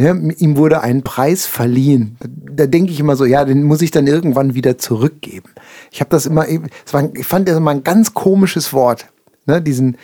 [0.00, 2.16] Ja, ihm wurde ein Preis verliehen.
[2.20, 5.50] Da, da denke ich immer so, ja, den muss ich dann irgendwann wieder zurückgeben.
[5.90, 6.46] Ich habe das immer,
[6.84, 9.06] das war, ich fand das immer ein ganz komisches Wort.
[9.46, 9.96] Ne, diesen,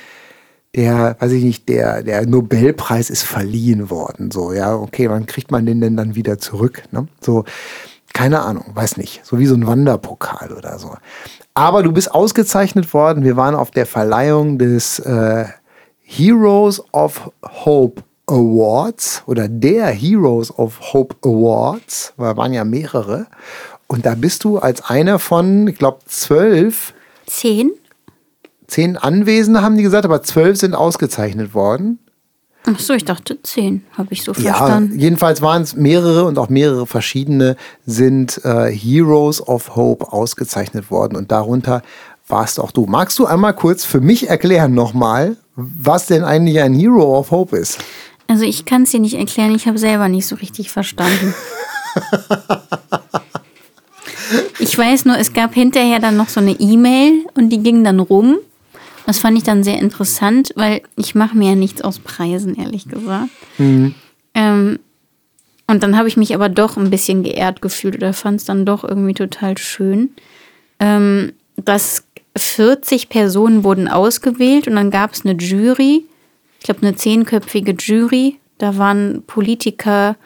[0.75, 4.33] der, weiß ich nicht, der, der Nobelpreis ist verliehen worden.
[4.33, 6.83] So, ja, okay, wann kriegt man den denn dann wieder zurück?
[6.91, 7.07] Ne?
[7.21, 7.45] So,
[8.13, 9.25] keine Ahnung, weiß nicht.
[9.25, 10.97] So wie so ein Wanderpokal oder so.
[11.55, 13.23] Aber du bist ausgezeichnet worden.
[13.23, 15.45] Wir waren auf der Verleihung des äh,
[16.01, 22.13] Heroes of Hope Awards oder der Heroes of Hope Awards.
[22.17, 23.27] Da waren ja mehrere.
[23.87, 26.95] Und da bist du als einer von, ich glaube, zwölf
[27.27, 27.71] Zehn?
[28.67, 31.99] zehn Anwesende haben die gesagt, aber zwölf sind ausgezeichnet worden.
[32.67, 34.99] Ach so, ich dachte zehn, habe ich so Ja, verstanden.
[34.99, 41.15] jedenfalls waren es mehrere und auch mehrere verschiedene sind äh, Heroes of Hope ausgezeichnet worden
[41.17, 41.83] und darunter
[42.27, 42.87] warst auch du.
[42.87, 47.55] Magst du einmal kurz für mich erklären nochmal, was denn eigentlich ein Hero of Hope
[47.57, 47.79] ist?
[48.27, 51.35] Also ich kann es dir nicht erklären, ich habe selber nicht so richtig verstanden.
[54.59, 58.01] ich weiß nur, es gab hinterher dann noch so eine E-Mail und die ging dann
[58.01, 58.39] rum.
[59.07, 62.89] Das fand ich dann sehr interessant, weil ich mache mir ja nichts aus Preisen, ehrlich
[62.89, 63.29] gesagt.
[64.35, 64.79] Ähm,
[65.67, 68.65] und dann habe ich mich aber doch ein bisschen geehrt gefühlt oder fand es dann
[68.65, 70.11] doch irgendwie total schön.
[70.81, 72.05] Ähm, dass
[72.37, 76.05] 40 Personen wurden ausgewählt und dann gab es eine Jury,
[76.65, 78.39] ich glaube eine zehnköpfige Jury.
[78.57, 80.17] Da waren Politiker,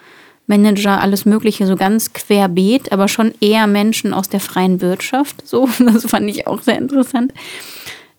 [0.46, 5.42] Manager, alles Mögliche, so ganz querbeet, aber schon eher Menschen aus der freien Wirtschaft.
[5.44, 7.34] So, das fand ich auch sehr interessant.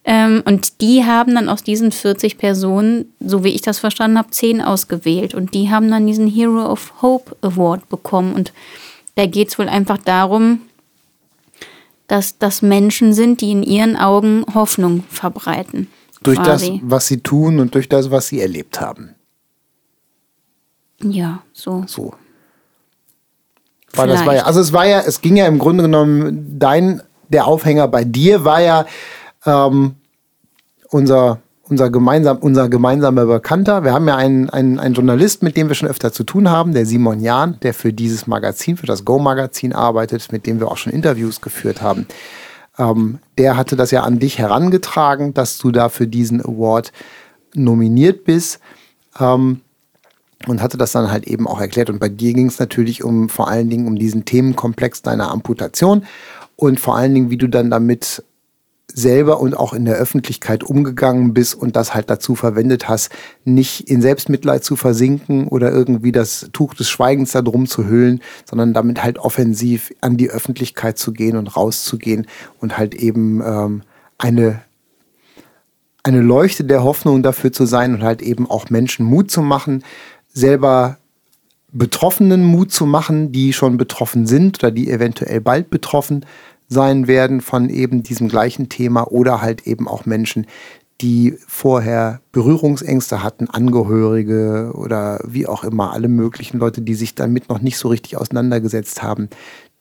[0.03, 4.31] Ähm, und die haben dann aus diesen 40 Personen, so wie ich das verstanden habe,
[4.31, 5.33] 10 ausgewählt.
[5.33, 8.33] Und die haben dann diesen Hero of Hope Award bekommen.
[8.33, 8.51] Und
[9.15, 10.59] da geht es wohl einfach darum,
[12.09, 15.87] dass das Menschen sind, die in ihren Augen Hoffnung verbreiten.
[16.23, 16.79] Durch quasi.
[16.81, 19.15] das, was sie tun und durch das, was sie erlebt haben.
[21.01, 21.83] Ja, so.
[21.87, 22.13] So.
[23.93, 27.01] War das war ja, also es war ja, es ging ja im Grunde genommen, dein,
[27.29, 28.85] der Aufhänger bei dir war ja
[29.45, 29.95] ähm,
[30.89, 33.83] unser, unser, gemeinsam, unser gemeinsamer Bekannter.
[33.83, 36.73] Wir haben ja einen, einen, einen Journalist, mit dem wir schon öfter zu tun haben,
[36.73, 40.77] der Simon Jahn, der für dieses Magazin, für das Go-Magazin arbeitet, mit dem wir auch
[40.77, 42.05] schon Interviews geführt haben.
[42.79, 46.91] Ähm, der hatte das ja an dich herangetragen, dass du da für diesen Award
[47.53, 48.59] nominiert bist.
[49.19, 49.61] Ähm,
[50.47, 51.89] und hatte das dann halt eben auch erklärt.
[51.89, 56.05] Und bei dir ging es natürlich um vor allen Dingen um diesen Themenkomplex deiner Amputation
[56.55, 58.23] und vor allen Dingen, wie du dann damit
[58.93, 63.11] selber und auch in der Öffentlichkeit umgegangen bist und das halt dazu verwendet hast,
[63.45, 68.21] nicht in Selbstmitleid zu versinken oder irgendwie das Tuch des Schweigens da drum zu hüllen,
[68.49, 72.27] sondern damit halt offensiv an die Öffentlichkeit zu gehen und rauszugehen
[72.59, 73.83] und halt eben ähm,
[74.17, 74.61] eine
[76.01, 79.83] eine Leuchte der Hoffnung dafür zu sein und halt eben auch Menschen Mut zu machen,
[80.33, 80.97] selber
[81.71, 86.25] Betroffenen Mut zu machen, die schon betroffen sind oder die eventuell bald betroffen
[86.69, 90.45] sein werden von eben diesem gleichen Thema oder halt eben auch Menschen,
[91.01, 97.49] die vorher Berührungsängste hatten, Angehörige oder wie auch immer, alle möglichen Leute, die sich damit
[97.49, 99.29] noch nicht so richtig auseinandergesetzt haben,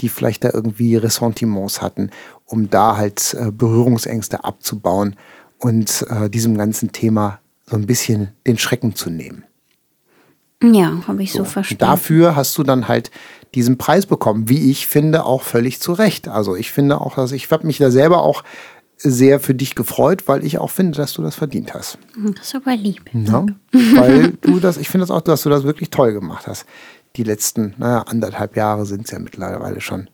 [0.01, 2.11] die vielleicht da irgendwie Ressentiments hatten,
[2.45, 5.17] um da halt äh, Berührungsängste abzubauen
[5.59, 9.45] und äh, diesem ganzen Thema so ein bisschen den Schrecken zu nehmen.
[10.63, 11.81] Ja, habe ich so, Und verstanden.
[11.81, 13.11] dafür hast du dann halt
[13.55, 16.29] diesen Preis bekommen, wie ich finde, auch völlig zu Recht.
[16.29, 18.43] Also ich finde auch, dass ich habe mich da selber auch
[18.97, 21.99] sehr für dich gefreut, weil ich auch finde, dass du das verdient hast.
[22.37, 23.09] Das ist aber lieb.
[23.13, 23.47] Ja?
[23.73, 26.67] weil du das, ich finde das auch, dass du das wirklich toll gemacht hast.
[27.15, 30.11] Die letzten, naja, anderthalb Jahre sind es ja mittlerweile schon,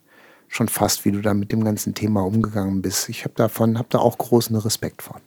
[0.49, 3.09] schon fast, wie du da mit dem ganzen Thema umgegangen bist.
[3.09, 5.21] Ich habe davon, habe da auch großen Respekt vor.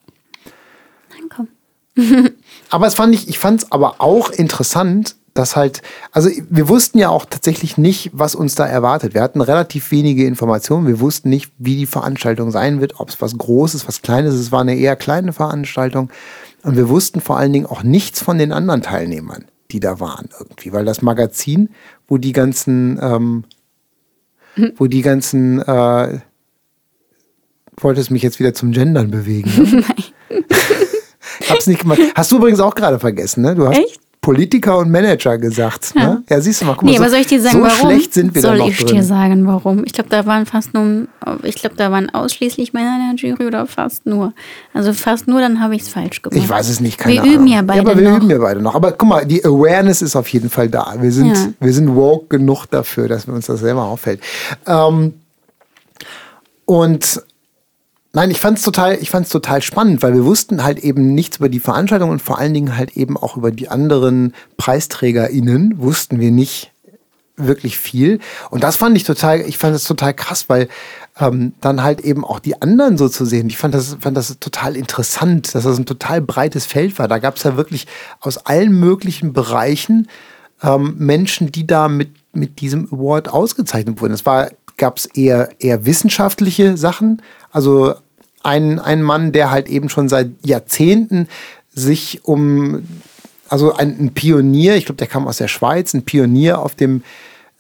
[1.09, 1.47] Dann komm.
[2.70, 6.97] Aber es fand ich, ich fand es aber auch interessant, das halt, also wir wussten
[6.97, 9.13] ja auch tatsächlich nicht, was uns da erwartet.
[9.13, 10.88] Wir hatten relativ wenige Informationen.
[10.88, 14.41] Wir wussten nicht, wie die Veranstaltung sein wird, ob es was Großes, was Kleines ist.
[14.41, 16.09] Es war eine eher kleine Veranstaltung.
[16.63, 20.30] Und wir wussten vor allen Dingen auch nichts von den anderen Teilnehmern, die da waren
[20.39, 21.70] irgendwie, weil das Magazin,
[22.07, 23.43] wo die ganzen, ähm,
[24.76, 26.20] wo die ganzen, äh,
[27.80, 29.51] wollte es mich jetzt wieder zum Gendern bewegen.
[29.55, 29.84] Ne?
[30.30, 30.87] Nein.
[31.50, 32.00] Hab's nicht gemacht.
[32.16, 33.56] Hast du übrigens auch gerade vergessen, ne?
[33.56, 34.00] Du hast Echt?
[34.20, 35.93] Politiker und Manager gesagt.
[35.95, 36.24] Ja, ne?
[36.30, 37.91] ja siehst du mal, guck mal, nee, so, aber soll ich dir sagen, so warum?
[37.91, 38.95] schlecht sind wir soll noch ich drin.
[38.98, 39.84] dir sagen, warum?
[39.86, 41.08] Ich glaube, da waren fast nur,
[41.43, 44.34] ich glaube, da waren ausschließlich Männer in der Jury oder fast nur.
[44.74, 46.38] Also fast nur, dann habe ich es falsch gemacht.
[46.43, 47.36] Ich weiß es nicht, keine Wir Ahnung.
[47.36, 48.18] üben ja beide Ja, aber wir noch.
[48.18, 48.76] üben ja beide noch.
[48.76, 50.95] Aber guck mal, die Awareness ist auf jeden Fall da.
[51.00, 51.48] Wir sind, Ja.
[51.62, 54.20] wir sind woke genug dafür, dass uns das selber auffällt.
[54.66, 55.14] Ähm,
[56.66, 57.22] und
[58.18, 61.59] nein, ich fand es total, total spannend, weil wir wussten halt eben nichts über die
[61.59, 66.72] Veranstaltung und vor allen Dingen halt eben auch über die anderen PreisträgerInnen wussten wir nicht
[67.36, 68.18] wirklich viel.
[68.49, 70.68] Und das fand ich total, ich fand das total krass, weil
[71.20, 73.49] ähm, dann halt eben auch die anderen so zu sehen.
[73.49, 77.07] Ich fand das, fand das total interessant, dass das ein total breites Feld war.
[77.07, 77.86] Da gab es ja wirklich
[78.20, 80.07] aus allen möglichen Bereichen
[80.63, 84.13] ähm, Menschen, die da mit, mit diesem Award ausgezeichnet wurden.
[84.13, 87.22] Es gab es eher, eher wissenschaftliche Sachen.
[87.51, 87.93] Also
[88.48, 91.28] ein, ein Mann, der halt eben schon seit Jahrzehnten
[91.70, 92.88] sich um,
[93.50, 97.04] also ein, ein Pionier, ich glaube, der kam aus der Schweiz, ein Pionier auf dem,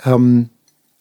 [0.05, 0.49] ähm,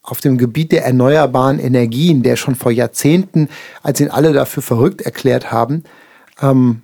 [0.03, 3.49] auf dem Gebiet der erneuerbaren Energien, der schon vor Jahrzehnten,
[3.83, 5.85] als ihn alle dafür verrückt erklärt haben,
[6.43, 6.83] ähm,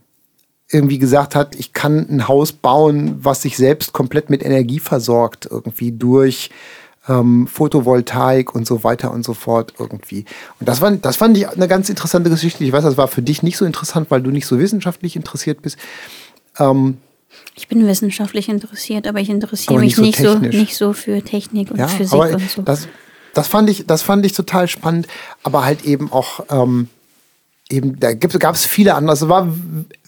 [0.70, 5.46] irgendwie gesagt hat, ich kann ein Haus bauen, was sich selbst komplett mit Energie versorgt,
[5.50, 6.50] irgendwie durch
[7.08, 10.24] ähm, Photovoltaik und so weiter und so fort irgendwie.
[10.60, 12.64] Und das, war, das fand ich eine ganz interessante Geschichte.
[12.64, 15.62] Ich weiß, das war für dich nicht so interessant, weil du nicht so wissenschaftlich interessiert
[15.62, 15.78] bist.
[16.58, 16.98] Ähm,
[17.54, 20.92] Ich bin wissenschaftlich interessiert, aber ich interessiere Aber mich nicht so nicht so, nicht so
[20.92, 22.62] für Technik und ja, Physik und so.
[22.62, 22.88] das,
[23.34, 25.08] das, fand ich, das fand ich total spannend,
[25.42, 26.88] aber halt eben auch, ähm,
[27.68, 29.14] eben, da gab es viele andere.
[29.14, 29.52] Es war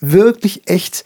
[0.01, 1.05] wirklich echt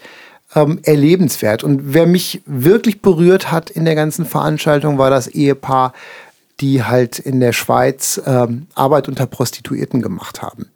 [0.54, 1.64] ähm, erlebenswert.
[1.64, 5.92] Und wer mich wirklich berührt hat in der ganzen Veranstaltung, war das Ehepaar,
[6.60, 10.66] die halt in der Schweiz ähm, Arbeit unter Prostituierten gemacht haben.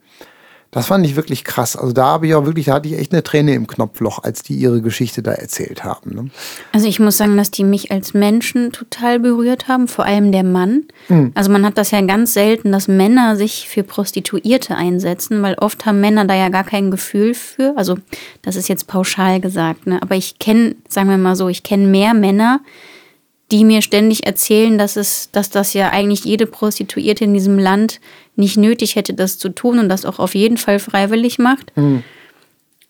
[0.73, 1.75] Das fand ich wirklich krass.
[1.75, 4.41] Also da habe ich auch wirklich, da hatte ich echt eine Träne im Knopfloch, als
[4.41, 6.15] die ihre Geschichte da erzählt haben.
[6.15, 6.29] Ne?
[6.71, 10.43] Also ich muss sagen, dass die mich als Menschen total berührt haben, vor allem der
[10.43, 10.85] Mann.
[11.07, 11.31] Hm.
[11.35, 15.85] Also man hat das ja ganz selten, dass Männer sich für Prostituierte einsetzen, weil oft
[15.85, 17.73] haben Männer da ja gar kein Gefühl für.
[17.77, 17.97] Also
[18.41, 20.01] das ist jetzt pauschal gesagt, ne?
[20.01, 22.61] aber ich kenne, sagen wir mal so, ich kenne mehr Männer,
[23.51, 27.99] die mir ständig erzählen, dass es, dass das ja eigentlich jede Prostituierte in diesem Land
[28.35, 31.71] nicht nötig hätte, das zu tun und das auch auf jeden Fall freiwillig macht.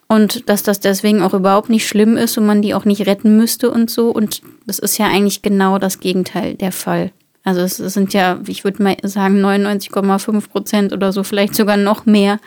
[0.08, 3.36] Und dass das deswegen auch überhaupt nicht schlimm ist und man die auch nicht retten
[3.38, 4.10] müsste und so.
[4.10, 7.12] Und das ist ja eigentlich genau das Gegenteil der Fall.
[7.44, 12.06] Also es sind ja, ich würde mal sagen, 99,5 Prozent oder so, vielleicht sogar noch
[12.06, 12.40] mehr,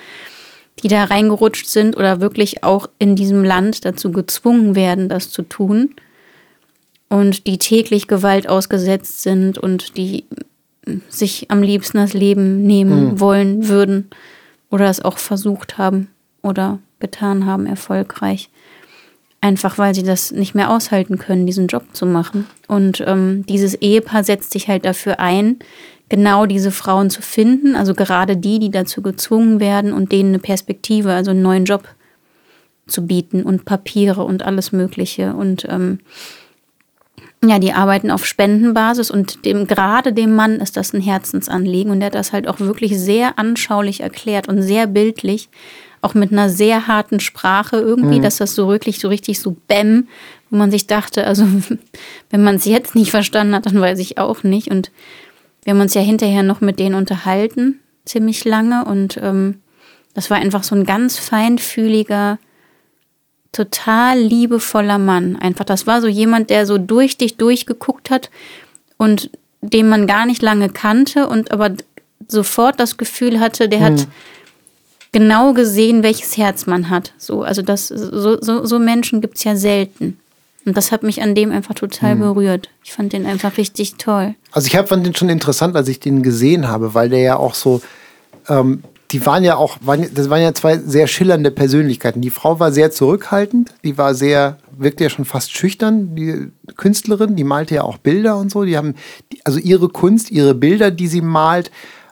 [0.82, 5.42] die da reingerutscht sind oder wirklich auch in diesem Land dazu gezwungen werden, das zu
[5.42, 5.94] tun.
[7.08, 10.24] Und die täglich Gewalt ausgesetzt sind und die
[11.08, 14.08] sich am liebsten das Leben nehmen wollen würden
[14.70, 16.08] oder es auch versucht haben
[16.42, 18.50] oder getan haben, erfolgreich.
[19.40, 22.46] Einfach weil sie das nicht mehr aushalten können, diesen Job zu machen.
[22.68, 25.58] Und ähm, dieses Ehepaar setzt sich halt dafür ein,
[26.08, 30.38] genau diese Frauen zu finden, also gerade die, die dazu gezwungen werden und denen eine
[30.38, 31.88] Perspektive, also einen neuen Job
[32.86, 35.34] zu bieten und Papiere und alles Mögliche.
[35.34, 35.98] Und ähm,
[37.48, 42.00] ja, die arbeiten auf Spendenbasis und dem, gerade dem Mann ist das ein Herzensanliegen und
[42.00, 45.48] der hat das halt auch wirklich sehr anschaulich erklärt und sehr bildlich,
[46.02, 50.06] auch mit einer sehr harten Sprache irgendwie, dass das so wirklich so richtig so bäm,
[50.50, 51.44] wo man sich dachte, also
[52.30, 54.70] wenn man es jetzt nicht verstanden hat, dann weiß ich auch nicht.
[54.70, 54.90] Und
[55.64, 59.60] wir haben uns ja hinterher noch mit denen unterhalten, ziemlich lange und ähm,
[60.14, 62.38] das war einfach so ein ganz feinfühliger,
[63.56, 65.36] total liebevoller Mann.
[65.36, 68.30] Einfach, das war so jemand, der so durch dich durchgeguckt hat
[68.96, 69.30] und
[69.62, 71.72] den man gar nicht lange kannte und aber
[72.28, 74.06] sofort das Gefühl hatte, der hat
[75.12, 77.12] genau gesehen, welches Herz man hat.
[77.18, 80.18] So, also das, so, so, so Menschen gibt es ja selten.
[80.66, 82.68] Und das hat mich an dem einfach total berührt.
[82.82, 84.34] Ich fand den einfach richtig toll.
[84.50, 87.36] Also ich hab, fand den schon interessant, als ich den gesehen habe, weil der ja
[87.36, 87.80] auch so,
[88.48, 92.20] ähm, die waren ja auch, waren, das waren ja zwei sehr schillernde Persönlichkeiten.
[92.20, 97.36] Die Frau war sehr zurückhaltend, die war sehr, wirkte ja schon fast schüchtern, die Künstlerin,
[97.36, 98.64] die malte ja auch Bilder und so.
[98.64, 98.94] Die haben,
[99.44, 101.70] also ihre Kunst, ihre Bilder, die sie malt,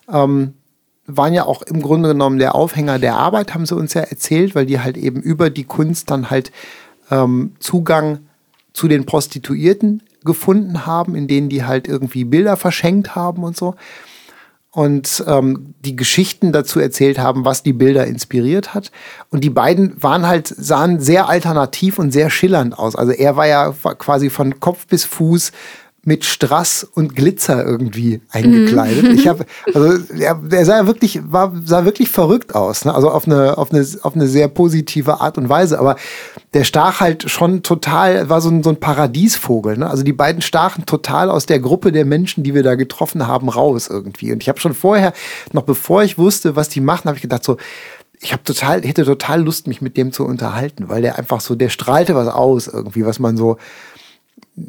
[0.08, 0.54] ähm,
[1.06, 4.54] waren ja auch im Grunde genommen der Aufhänger der Arbeit, haben sie uns ja erzählt,
[4.54, 6.50] weil die halt eben über die Kunst dann halt
[7.10, 8.20] ähm, Zugang
[8.72, 13.74] zu den Prostituierten gefunden haben, in denen die halt irgendwie Bilder verschenkt haben und so.
[14.74, 18.90] Und ähm, die Geschichten dazu erzählt haben, was die Bilder inspiriert hat.
[19.30, 22.96] Und die beiden waren halt, sahen sehr alternativ und sehr schillernd aus.
[22.96, 25.52] Also er war ja quasi von Kopf bis Fuß
[26.06, 29.04] mit Strass und Glitzer irgendwie eingekleidet.
[29.04, 29.10] Mhm.
[29.14, 32.94] Ich habe, also er, er sah wirklich, war, sah wirklich verrückt aus, ne?
[32.94, 35.78] also auf eine, auf eine, auf eine sehr positive Art und Weise.
[35.78, 35.96] Aber
[36.52, 39.78] der stach halt schon total, war so ein, so ein Paradiesvogel.
[39.78, 39.88] Ne?
[39.88, 43.48] Also die beiden stachen total aus der Gruppe der Menschen, die wir da getroffen haben,
[43.48, 44.32] raus irgendwie.
[44.32, 45.12] Und ich habe schon vorher,
[45.52, 47.56] noch bevor ich wusste, was die machen, habe ich gedacht so,
[48.20, 51.54] ich habe total, hätte total Lust, mich mit dem zu unterhalten, weil der einfach so,
[51.54, 53.58] der strahlte was aus irgendwie, was man so,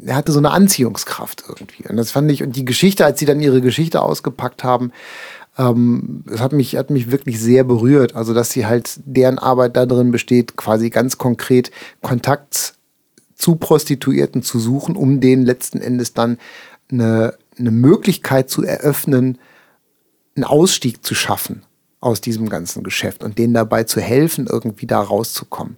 [0.04, 1.88] er hatte so eine Anziehungskraft irgendwie.
[1.88, 4.92] Und das fand ich, und die Geschichte, als sie dann ihre Geschichte ausgepackt haben,
[5.58, 8.16] ähm, das hat mich, hat mich wirklich sehr berührt.
[8.16, 11.70] Also, dass sie halt, deren Arbeit da drin besteht, quasi ganz konkret
[12.02, 12.74] Kontakt
[13.36, 16.38] zu Prostituierten zu suchen, um denen letzten Endes dann
[16.90, 19.38] eine, eine Möglichkeit zu eröffnen,
[20.34, 21.65] einen Ausstieg zu schaffen
[22.06, 25.76] aus diesem ganzen Geschäft und denen dabei zu helfen, irgendwie da rauszukommen.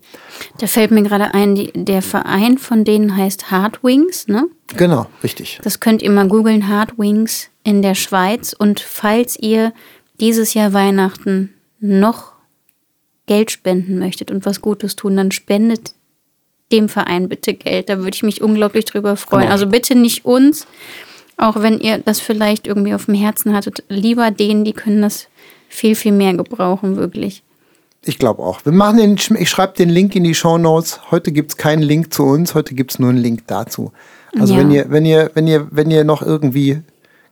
[0.59, 4.47] Da fällt mir gerade ein, die, der Verein von denen heißt Hardwings, ne?
[4.77, 5.59] Genau, richtig.
[5.63, 8.53] Das könnt ihr mal googeln, Hardwings in der Schweiz.
[8.53, 9.73] Und falls ihr
[10.21, 12.33] dieses Jahr Weihnachten noch
[13.27, 15.95] Geld spenden möchtet und was Gutes tun, dann spendet
[16.71, 17.89] dem Verein bitte Geld.
[17.89, 19.43] Da würde ich mich unglaublich drüber freuen.
[19.43, 19.53] Genau.
[19.53, 20.67] Also bitte nicht uns,
[21.39, 25.29] auch wenn ihr das vielleicht irgendwie auf dem Herzen hattet, lieber denen, die können das
[25.69, 27.43] viel, viel mehr gebrauchen, wirklich.
[28.05, 28.65] Ich glaube auch.
[28.65, 31.01] Wir machen den, ich schreibe den Link in die Show Notes.
[31.11, 33.93] Heute gibt es keinen Link zu uns, heute gibt es nur einen Link dazu.
[34.39, 34.61] Also ja.
[34.61, 36.83] wenn ihr, wenn ihr, wenn ihr, wenn ihr noch irgendwie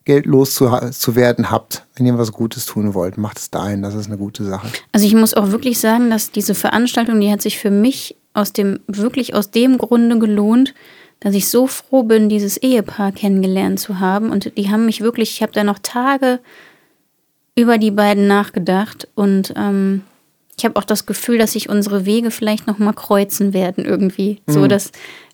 [0.05, 3.83] Geld loszuwerden habt, wenn ihr was Gutes tun wollt, macht es dahin.
[3.83, 4.69] Das ist eine gute Sache.
[4.93, 8.53] Also ich muss auch wirklich sagen, dass diese Veranstaltung, die hat sich für mich aus
[8.53, 10.75] dem, wirklich aus dem Grunde gelohnt,
[11.21, 14.31] dass ich so froh bin, dieses Ehepaar kennengelernt zu haben.
[14.31, 16.39] Und die haben mich wirklich, ich habe da noch Tage
[17.57, 20.03] über die beiden nachgedacht und ähm,
[20.59, 24.41] ich habe auch das Gefühl, dass sich unsere Wege vielleicht noch mal kreuzen werden irgendwie.
[24.47, 24.53] Mhm.
[24.53, 24.93] So, dass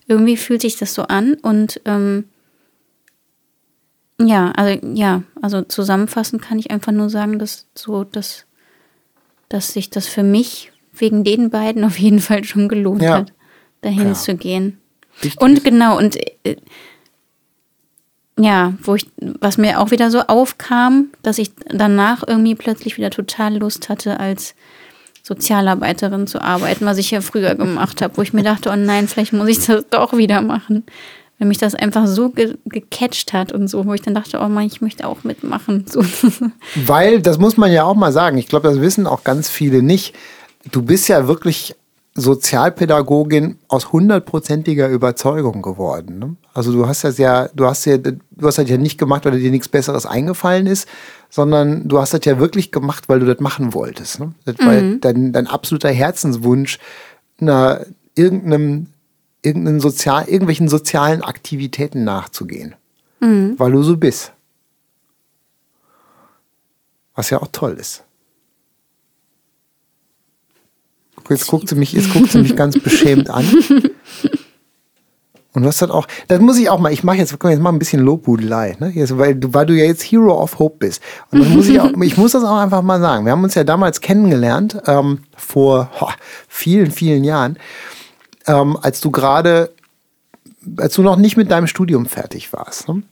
[0.08, 2.24] irgendwie fühlt sich das so an und ähm,
[4.20, 8.46] ja, also ja, also zusammenfassend kann ich einfach nur sagen, dass so, dass,
[9.48, 13.18] dass sich das für mich wegen den beiden auf jeden Fall schon gelohnt ja.
[13.18, 13.32] hat,
[13.80, 14.14] dahin ja.
[14.14, 14.78] zu gehen.
[15.22, 15.40] Richtig.
[15.40, 16.56] Und genau, und äh,
[18.38, 19.06] ja, wo ich,
[19.40, 24.18] was mir auch wieder so aufkam, dass ich danach irgendwie plötzlich wieder total Lust hatte,
[24.20, 24.54] als
[25.22, 29.06] Sozialarbeiterin zu arbeiten, was ich ja früher gemacht habe, wo ich mir dachte, oh nein,
[29.06, 30.84] vielleicht muss ich das doch wieder machen.
[31.38, 34.48] Weil mich das einfach so ge gecatcht hat und so, wo ich dann dachte, oh
[34.48, 35.84] Mann, ich möchte auch mitmachen.
[35.88, 36.02] So.
[36.86, 39.82] Weil, das muss man ja auch mal sagen, ich glaube, das wissen auch ganz viele
[39.82, 40.14] nicht.
[40.70, 41.76] Du bist ja wirklich
[42.14, 46.18] Sozialpädagogin aus hundertprozentiger Überzeugung geworden.
[46.18, 46.36] Ne?
[46.52, 49.38] Also du hast das ja, du hast ja, du hast das ja nicht gemacht, weil
[49.40, 50.86] dir nichts Besseres eingefallen ist,
[51.30, 54.20] sondern du hast das ja wirklich gemacht, weil du das machen wolltest.
[54.20, 54.32] Ne?
[54.44, 54.66] Das mhm.
[54.66, 56.78] war dein, dein absoluter Herzenswunsch,
[57.40, 58.88] einer, irgendeinem,
[59.40, 62.74] irgendeinen sozial, irgendwelchen sozialen Aktivitäten nachzugehen.
[63.20, 63.54] Mhm.
[63.56, 64.32] Weil du so bist.
[67.14, 68.04] Was ja auch toll ist.
[71.28, 73.44] Jetzt guckt sie mich, jetzt guckt sie mich ganz beschämt an.
[75.54, 77.70] Und du hast halt auch, das muss ich auch mal, ich mache jetzt, jetzt mal
[77.70, 78.90] ein bisschen Lobhudelei, ne?
[78.94, 81.02] Jetzt, weil, du, weil du ja jetzt Hero of Hope bist.
[81.30, 83.26] Und das muss ich auch, ich muss das auch einfach mal sagen.
[83.26, 86.08] Wir haben uns ja damals kennengelernt, ähm, vor ho,
[86.48, 87.58] vielen, vielen Jahren,
[88.46, 89.70] ähm, als du gerade,
[90.78, 92.88] als du noch nicht mit deinem Studium fertig warst.
[92.88, 93.02] Ne?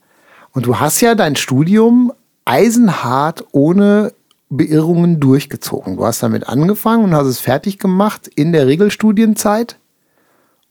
[0.52, 2.11] Und du hast ja dein Studium
[2.46, 4.12] eisenhart ohne
[4.51, 5.96] Beirrungen durchgezogen.
[5.96, 9.78] Du hast damit angefangen und hast es fertig gemacht in der Regelstudienzeit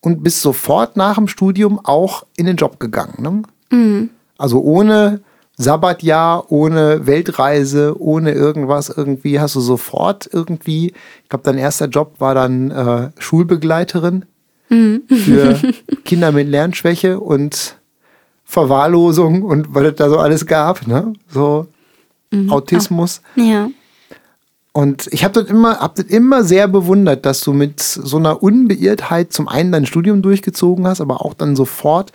[0.01, 3.15] und bist sofort nach dem Studium auch in den Job gegangen.
[3.19, 3.43] Ne?
[3.77, 4.09] Mhm.
[4.37, 5.21] Also ohne
[5.57, 12.15] Sabbatjahr, ohne Weltreise, ohne irgendwas irgendwie hast du sofort irgendwie, ich glaube, dein erster Job
[12.19, 14.25] war dann äh, Schulbegleiterin
[14.69, 15.03] mhm.
[15.09, 15.59] für
[16.05, 17.77] Kinder mit Lernschwäche und
[18.43, 21.13] Verwahrlosung und was es da so alles gab, ne?
[21.29, 21.67] So
[22.31, 22.51] mhm.
[22.51, 23.21] Autismus.
[23.33, 23.69] Ach, ja.
[24.71, 28.43] Und ich habe das immer, hab das immer sehr bewundert, dass du mit so einer
[28.43, 32.11] Unbeirrtheit zum einen dein Studium durchgezogen hast, aber auch dann sofort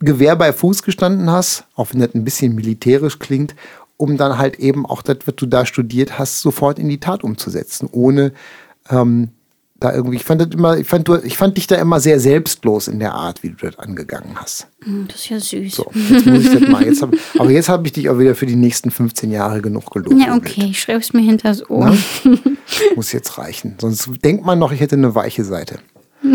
[0.00, 3.54] Gewehr bei Fuß gestanden hast, auch wenn das ein bisschen militärisch klingt,
[3.98, 7.22] um dann halt eben auch das, was du da studiert hast, sofort in die Tat
[7.22, 8.32] umzusetzen, ohne
[8.88, 9.28] ähm,
[9.80, 12.20] da irgendwie, ich fand das immer, ich fand, du, ich fand dich da immer sehr
[12.20, 14.68] selbstlos in der Art, wie du das angegangen hast.
[14.82, 15.74] Hm, das ist ja süß.
[15.74, 16.84] So, jetzt muss ich das mal.
[16.84, 19.90] Jetzt hab, aber jetzt habe ich dich auch wieder für die nächsten 15 Jahre genug
[19.90, 20.14] gelobt.
[20.20, 21.96] Ja, okay, ich schreibe es mir hinter das Ohr.
[22.24, 22.36] Na?
[22.94, 23.76] Muss jetzt reichen.
[23.80, 25.78] Sonst denkt man noch, ich hätte eine weiche Seite.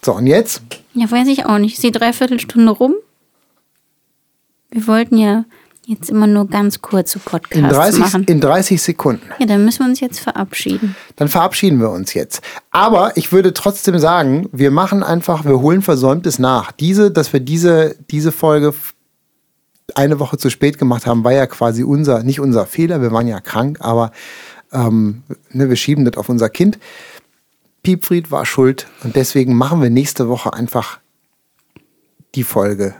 [0.00, 0.62] So, und jetzt?
[0.94, 1.74] Ja, weiß ich auch nicht.
[1.74, 2.94] Ist die Dreiviertelstunde rum?
[4.70, 5.44] Wir wollten ja
[5.88, 8.24] jetzt immer nur ganz kurze Podcasts In 30, machen.
[8.24, 9.22] in 30 Sekunden.
[9.38, 10.94] Ja, dann müssen wir uns jetzt verabschieden.
[11.16, 12.42] Dann verabschieden wir uns jetzt.
[12.70, 16.72] Aber ich würde trotzdem sagen, wir machen einfach, wir holen Versäumtes nach.
[16.72, 18.74] Diese, dass wir diese, diese Folge
[19.94, 23.26] eine Woche zu spät gemacht haben, war ja quasi unser, nicht unser Fehler, wir waren
[23.26, 24.12] ja krank, aber
[24.72, 26.78] ähm, ne, wir schieben das auf unser Kind.
[27.82, 30.98] Piepfried war schuld und deswegen machen wir nächste Woche einfach
[32.34, 32.94] die Folge,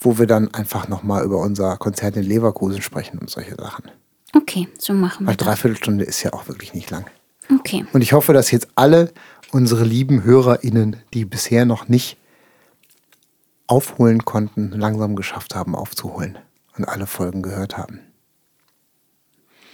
[0.00, 3.90] wo wir dann einfach nochmal über unser Konzert in Leverkusen sprechen und solche Sachen.
[4.34, 5.46] Okay, so machen wir Weil das.
[5.46, 7.04] Dreiviertelstunde ist ja auch wirklich nicht lang.
[7.52, 7.84] Okay.
[7.92, 9.12] Und ich hoffe, dass jetzt alle
[9.52, 12.16] unsere lieben HörerInnen, die bisher noch nicht
[13.66, 16.38] aufholen konnten, langsam geschafft haben, aufzuholen
[16.76, 18.00] und alle Folgen gehört haben.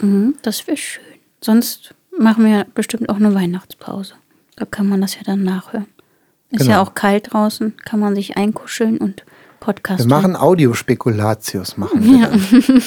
[0.00, 1.02] Mhm, das wäre schön.
[1.40, 4.14] Sonst machen wir bestimmt auch eine Weihnachtspause.
[4.56, 5.86] Da kann man das ja dann nachhören.
[6.50, 6.70] Ist Genau.
[6.72, 9.24] ja auch kalt draußen, kann man sich einkuscheln und
[9.66, 12.40] Podcast Wir machen Audiospekulatius, machen wir dann.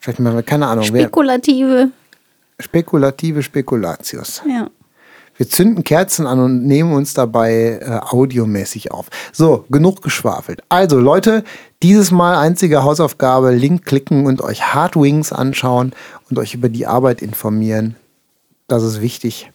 [0.00, 1.90] Vielleicht machen wir, keine Ahnung, wer, Spekulative.
[2.58, 4.42] spekulative Spekulatius.
[4.48, 4.68] Ja.
[5.36, 9.06] Wir zünden Kerzen an und nehmen uns dabei äh, audiomäßig auf.
[9.32, 10.62] So, genug geschwafelt.
[10.68, 11.44] Also Leute,
[11.80, 15.92] dieses Mal einzige Hausaufgabe, Link klicken und euch Hardwings anschauen
[16.28, 17.94] und euch über die Arbeit informieren.
[18.66, 19.52] Das ist wichtig.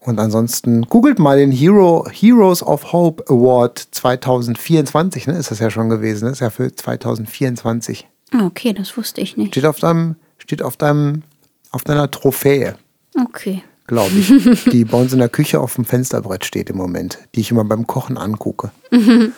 [0.00, 5.34] Und ansonsten googelt mal den Hero, Heroes of Hope Award 2024, ne?
[5.34, 6.30] Ist das ja schon gewesen, ne?
[6.32, 8.08] Ist ja für 2024.
[8.32, 9.48] Ah, Okay, das wusste ich nicht.
[9.54, 11.22] Steht auf deinem, steht auf deinem,
[11.70, 12.76] auf deiner Trophäe
[13.24, 13.62] Okay.
[13.86, 17.40] glaube ich, die bei uns in der Küche auf dem Fensterbrett steht im Moment, die
[17.40, 18.70] ich immer beim Kochen angucke.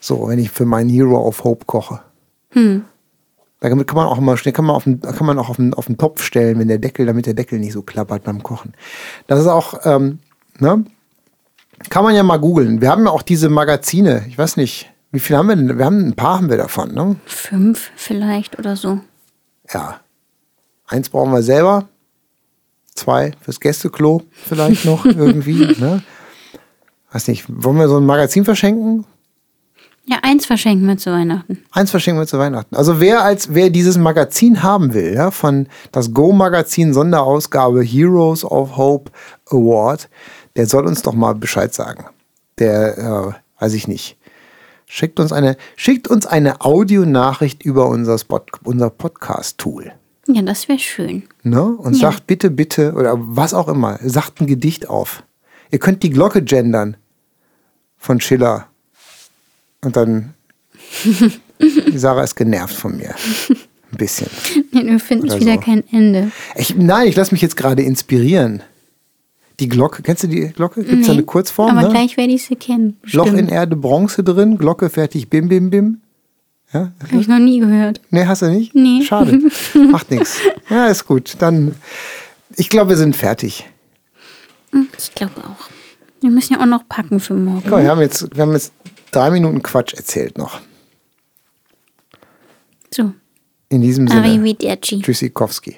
[0.00, 2.00] So, wenn ich für meinen Hero of Hope koche.
[3.60, 5.74] Damit kann man auch immer schnell, kann man auf den, kann man auch auf den,
[5.74, 8.74] auf den Topf stellen, wenn der Deckel, damit der Deckel nicht so klappert beim Kochen.
[9.26, 10.20] Das ist auch, ähm,
[10.58, 10.84] ne?
[11.90, 12.80] Kann man ja mal googeln.
[12.80, 14.24] Wir haben ja auch diese Magazine.
[14.28, 15.78] Ich weiß nicht, wie viel haben wir denn?
[15.78, 17.16] Wir haben ein paar haben wir davon, ne?
[17.24, 19.00] Fünf vielleicht oder so.
[19.72, 20.00] Ja.
[20.86, 21.88] Eins brauchen wir selber.
[22.94, 25.66] Zwei fürs Gästeklo vielleicht noch irgendwie.
[25.80, 26.02] Ne?
[27.12, 29.04] Weiß nicht, wollen wir so ein Magazin verschenken?
[30.10, 31.62] Ja, eins verschenken wir zu Weihnachten.
[31.70, 32.74] Eins verschenken wir zu Weihnachten.
[32.74, 38.78] Also wer als wer dieses Magazin haben will, ja, von das Go-Magazin Sonderausgabe Heroes of
[38.78, 39.10] Hope
[39.50, 40.08] Award,
[40.56, 42.06] der soll uns doch mal Bescheid sagen.
[42.58, 44.16] Der, äh, weiß ich nicht.
[44.86, 49.92] Schickt uns eine, schickt uns eine Audionachricht über unser, Spot, unser Podcast-Tool.
[50.26, 51.24] Ja, das wäre schön.
[51.42, 51.62] Ne?
[51.64, 52.10] Und Ja.
[52.10, 55.22] sagt bitte, bitte, oder was auch immer, sagt ein Gedicht auf.
[55.70, 56.96] Ihr könnt die Glocke gendern
[57.98, 58.67] von Schiller.
[59.84, 60.34] Und dann,
[61.60, 63.14] die Sarah ist genervt von mir.
[63.90, 64.28] Ein bisschen.
[64.72, 65.60] Nee, wir finden es Oder wieder so.
[65.60, 66.30] kein Ende.
[66.56, 68.62] Ich, nein, ich lasse mich jetzt gerade inspirieren.
[69.60, 70.84] Die Glocke, kennst du die Glocke?
[70.84, 71.70] Gibt es da Nee, eine Kurzform?
[71.76, 71.92] Aber ne?
[71.92, 72.96] gleich werde ich sie kennen.
[73.12, 73.48] Loch in.
[73.48, 76.00] Erde, Bronze drin, Glocke fertig, bim, bim, bim.
[76.72, 76.92] Ja?
[77.02, 78.00] Habe ich noch nie gehört.
[78.10, 78.74] Nee, hast du nicht?
[78.74, 79.02] Nee.
[79.02, 79.40] Schade.
[79.90, 80.38] Macht nichts.
[80.68, 81.36] Ja, ist gut.
[81.40, 81.74] Dann,
[82.56, 83.66] ich glaube, wir sind fertig.
[84.72, 85.68] Hm, Ich glaube auch.
[86.20, 87.68] Wir müssen ja auch noch packen für morgen.
[87.70, 88.72] Mal, wir haben jetzt, wir haben jetzt
[89.10, 90.60] drei Minuten Quatsch erzählt noch.
[92.90, 93.12] So,
[93.68, 95.00] In diesem Sinne, Arrivederci.
[95.02, 95.76] Tschüssikowski.